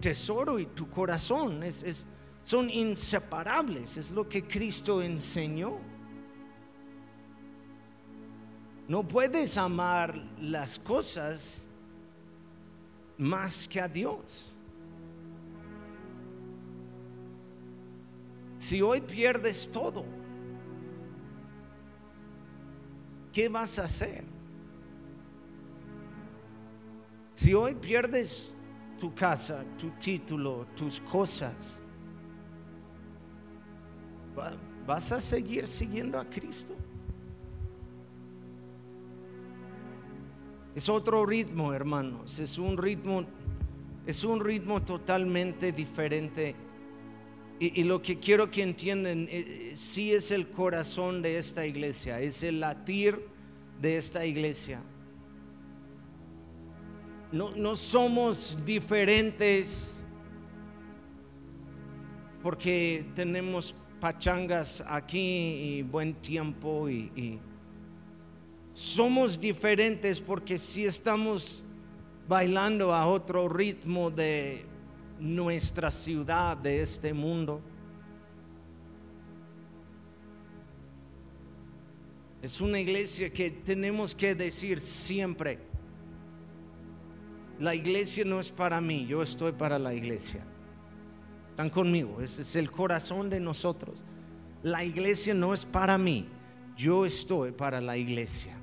Tesoro 0.00 0.58
y 0.58 0.66
tu 0.66 0.88
corazón. 0.90 1.62
Es, 1.62 2.06
son 2.42 2.70
inseparables, 2.70 3.96
es 3.96 4.10
lo 4.10 4.28
que 4.28 4.46
Cristo 4.46 5.02
enseñó. 5.02 5.78
No 8.88 9.06
puedes 9.06 9.58
amar 9.58 10.14
las 10.40 10.78
cosas 10.78 11.66
más 13.18 13.68
que 13.68 13.80
a 13.80 13.88
Dios. 13.88 14.54
Si 18.56 18.80
hoy 18.80 19.00
pierdes 19.00 19.70
todo, 19.70 20.04
¿qué 23.32 23.48
vas 23.48 23.78
a 23.78 23.84
hacer? 23.84 24.24
Si 27.34 27.54
hoy 27.54 27.74
pierdes 27.74 28.52
tu 28.98 29.14
casa, 29.14 29.64
tu 29.78 29.90
título, 29.90 30.66
tus 30.76 31.00
cosas, 31.00 31.80
¿vas 34.86 35.12
a 35.12 35.20
seguir 35.20 35.66
siguiendo 35.66 36.18
a 36.18 36.24
Cristo? 36.24 36.74
Es 40.74 40.88
otro 40.88 41.26
ritmo, 41.26 41.72
hermanos, 41.72 42.38
es 42.38 42.58
un 42.58 42.76
ritmo 42.76 43.24
es 44.08 44.24
un 44.24 44.40
ritmo 44.40 44.80
totalmente 44.80 45.70
diferente. 45.70 46.54
Y, 47.60 47.82
lo 47.84 48.00
que 48.00 48.18
quiero 48.18 48.50
que 48.50 48.62
entiendan, 48.62 49.28
eh, 49.30 49.72
sí 49.74 50.14
es 50.14 50.30
el 50.30 50.48
corazón 50.48 51.20
de 51.20 51.36
esta 51.36 51.66
iglesia, 51.66 52.18
es 52.18 52.42
el 52.42 52.60
latir 52.60 53.20
de 53.82 53.98
esta 53.98 54.24
iglesia. 54.24 54.80
No, 57.30 57.76
somos 57.76 58.56
diferentes 58.64 60.02
porque 62.42 63.04
tenemos 63.14 63.74
pachangas 64.00 64.82
aquí 64.86 65.18
y 65.78 65.82
buen 65.82 66.14
tiempo 66.14 66.88
y, 66.88 67.38
somos 68.72 69.38
diferentes 69.40 70.20
porque 70.20 70.56
si 70.56 70.86
estamos 70.86 71.64
bailando 72.28 72.94
a 72.94 73.06
otro 73.08 73.48
ritmo 73.48 74.08
de 74.08 74.64
nuestra 75.18 75.90
ciudad, 75.90 76.56
de 76.56 76.82
este 76.82 77.12
mundo. 77.12 77.60
Es 82.40 82.60
una 82.60 82.78
iglesia 82.78 83.30
que 83.30 83.50
tenemos 83.50 84.14
que 84.14 84.34
decir 84.36 84.80
siempre, 84.80 85.58
la 87.58 87.74
iglesia 87.74 88.24
no 88.24 88.38
es 88.40 88.50
para 88.50 88.80
mí, 88.80 89.06
yo 89.06 89.22
estoy 89.22 89.52
para 89.52 89.78
la 89.78 89.92
iglesia. 89.92 90.44
Están 91.50 91.70
conmigo, 91.70 92.20
ese 92.20 92.42
es 92.42 92.56
el 92.56 92.70
corazón 92.70 93.28
de 93.28 93.40
nosotros. 93.40 94.04
La 94.62 94.84
iglesia 94.84 95.34
no 95.34 95.52
es 95.52 95.64
para 95.64 95.98
mí, 95.98 96.26
yo 96.76 97.04
estoy 97.04 97.50
para 97.50 97.80
la 97.80 97.96
iglesia. 97.96 98.54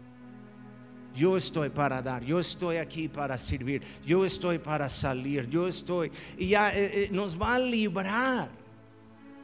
Yo 1.14 1.38
estoy 1.38 1.70
para 1.70 2.02
dar, 2.02 2.24
yo 2.26 2.40
estoy 2.40 2.76
aquí 2.76 3.08
para 3.08 3.38
servir, 3.38 3.82
yo 4.06 4.26
estoy 4.26 4.60
para 4.60 4.90
salir, 4.90 5.48
yo 5.50 5.68
estoy. 5.68 6.12
Y 6.38 6.50
ya 6.50 6.76
eh, 6.76 7.06
eh, 7.06 7.10
nos 7.10 7.42
va 7.42 7.56
a 7.56 7.60
librar 7.60 8.50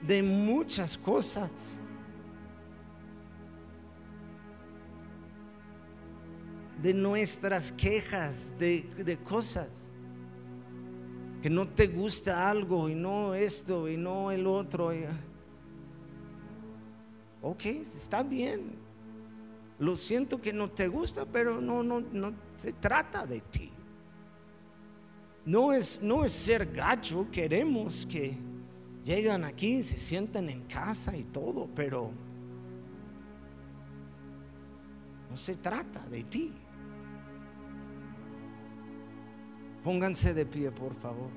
de 0.02 0.22
muchas 0.22 0.98
cosas. 0.98 1.80
De 6.82 6.94
nuestras 6.94 7.72
quejas, 7.72 8.54
de, 8.58 9.18
cosas. 9.24 9.90
Que 11.42 11.50
no 11.50 11.68
te 11.68 11.88
gusta 11.88 12.50
algo 12.50 12.90
y 12.90 12.96
no 12.96 13.34
esto 13.34 13.90
y 13.90 13.98
no 13.98 14.32
el 14.32 14.46
otro. 14.46 14.92
ok, 17.42 17.66
está 17.66 18.24
bien. 18.24 18.80
Lo 19.80 19.96
siento 19.96 20.40
que 20.40 20.54
no 20.54 20.70
te 20.70 20.88
gusta, 20.88 21.26
pero 21.26 21.60
no, 21.60 21.82
no, 21.82 22.02
no 22.02 22.34
se 22.52 22.74
trata 22.74 23.26
de 23.26 23.42
ti. 23.42 23.72
No 25.44 25.74
es, 25.74 26.04
no 26.04 26.24
es 26.24 26.34
ser 26.34 26.72
gacho, 26.72 27.28
queremos 27.32 28.06
que 28.06 28.38
llegan 29.04 29.44
aquí, 29.44 29.82
se 29.82 29.98
sientan 29.98 30.50
en 30.50 30.62
casa 30.68 31.18
y 31.18 31.24
todo, 31.24 31.68
pero 31.74 32.12
no 35.32 35.38
se 35.38 35.56
trata 35.56 36.06
de 36.08 36.24
ti. 36.26 36.54
Pónganse 39.84 40.34
de 40.34 40.46
pie, 40.46 40.72
por 40.72 40.94
favor. 40.94 41.30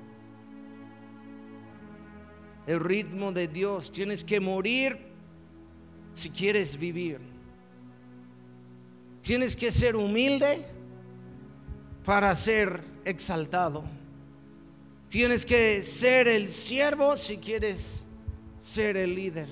El 2.67 2.79
ritmo 2.79 3.31
de 3.31 3.47
Dios. 3.47 3.91
Tienes 3.91 4.23
que 4.23 4.39
morir 4.39 4.97
si 6.13 6.29
quieres 6.29 6.77
vivir. 6.77 7.19
Tienes 9.21 9.55
que 9.55 9.71
ser 9.71 9.95
humilde 9.95 10.65
para 12.03 12.33
ser 12.35 12.81
exaltado. 13.03 13.83
Tienes 15.09 15.45
que 15.45 15.81
ser 15.81 16.27
el 16.27 16.49
siervo 16.49 17.17
si 17.17 17.37
quieres 17.37 18.05
ser 18.59 18.97
el 18.97 19.15
líder. 19.15 19.49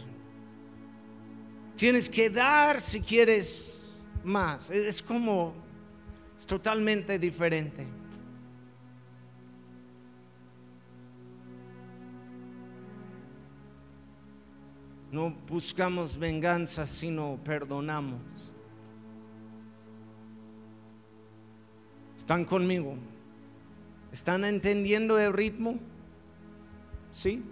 Tienes 1.76 2.10
que 2.10 2.30
dar 2.30 2.80
si 2.80 3.02
quieres 3.02 4.06
más. 4.24 4.70
Es 4.70 5.02
como, 5.02 5.54
es 6.38 6.46
totalmente 6.46 7.18
diferente. 7.18 8.03
No 15.14 15.30
buscamos 15.48 16.18
venganza, 16.18 16.88
sino 16.88 17.38
perdonamos. 17.44 18.52
¿Están 22.18 22.44
conmigo? 22.46 22.96
¿Están 24.12 24.44
entendiendo 24.44 25.20
el 25.20 25.32
ritmo? 25.32 25.76
¿Sí? 27.12 27.44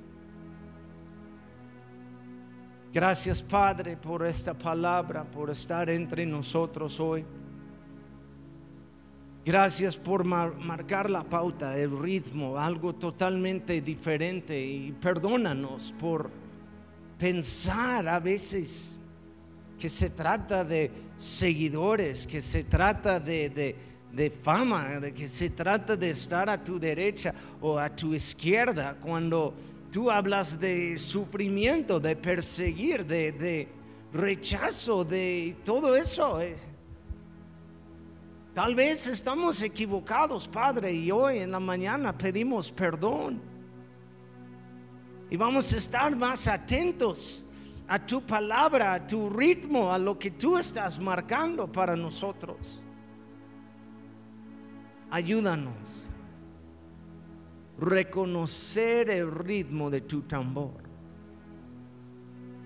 Gracias 2.92 3.44
Padre 3.44 3.96
por 3.96 4.26
esta 4.26 4.56
palabra, 4.56 5.24
por 5.24 5.52
estar 5.52 5.88
entre 5.92 6.26
nosotros 6.26 7.00
hoy. 7.00 7.24
Gracias 9.46 9.96
por 9.96 10.24
marcar 10.24 11.12
la 11.12 11.24
pauta, 11.24 11.78
el 11.78 11.96
ritmo, 11.96 12.58
algo 12.58 12.96
totalmente 12.96 13.82
diferente 13.82 14.60
y 14.60 14.92
perdónanos 14.94 15.94
por 16.00 16.41
pensar 17.22 18.08
a 18.08 18.20
veces 18.20 19.00
que 19.78 19.88
se 19.90 20.10
trata 20.10 20.66
de 20.66 20.90
seguidores, 21.16 22.26
que 22.26 22.42
se 22.42 22.64
trata 22.64 23.20
de, 23.20 23.76
fama, 24.44 25.00
de 25.00 25.14
que 25.14 25.28
se 25.30 25.52
trata 25.52 25.96
de 25.96 26.10
estar 26.10 26.50
a 26.50 26.64
tu 26.64 26.80
derecha 26.80 27.32
o 27.62 27.78
a 27.78 27.96
tu 27.96 28.16
izquierda, 28.16 28.98
cuando 29.00 29.54
tú 29.92 30.10
hablas 30.10 30.60
de 30.60 30.98
sufrimiento, 30.98 32.00
de 32.00 32.16
perseguir, 32.16 33.06
de, 33.06 33.32
de 33.34 33.68
rechazo, 34.12 35.06
de 35.06 35.58
todo 35.64 35.96
eso. 35.96 36.42
Eh. 36.42 36.58
Tal 38.56 38.74
vez 38.74 39.06
estamos 39.06 39.62
equivocados, 39.62 40.48
Padre, 40.48 40.92
y 40.92 41.12
hoy 41.12 41.38
en 41.38 41.52
la 41.52 41.60
mañana 41.60 42.18
pedimos 42.18 42.72
perdón. 42.72 43.51
Y 45.32 45.38
vamos 45.38 45.74
a 45.74 45.78
estar 45.78 46.14
más 46.14 46.46
atentos 46.50 47.42
a 47.88 48.06
tu 48.06 48.22
palabra, 48.22 48.94
a 48.94 49.08
tu 49.08 49.30
ritmo, 49.30 49.90
a 49.92 49.98
lo 49.98 50.20
que 50.20 50.32
tú 50.32 50.58
estás 50.58 51.00
marcando 51.00 51.72
para 51.72 51.96
nosotros. 51.96 52.84
Ayúdanos 55.10 56.10
a 57.80 57.86
reconocer 57.86 59.10
el 59.10 59.32
ritmo 59.32 59.90
de 59.90 60.02
tu 60.02 60.24
tambor. 60.24 60.84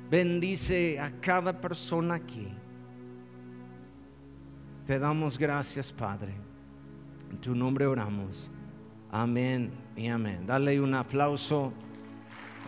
Bendice 0.09 0.99
a 0.99 1.22
cada 1.22 1.61
persona 1.61 2.16
aquí. 2.16 2.47
Te 4.88 4.97
damos 4.97 5.38
gracias, 5.38 5.93
Padre. 5.93 6.34
En 7.30 7.38
tu 7.38 7.53
nombre 7.53 7.86
oramos. 7.86 8.49
Amén 9.11 9.72
y 9.95 10.07
amén. 10.07 10.47
Dale 10.47 10.82
un 10.82 10.95
aplauso 10.95 11.72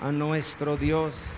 a 0.02 0.12
nuestro 0.12 0.78
Dios. 0.78 1.34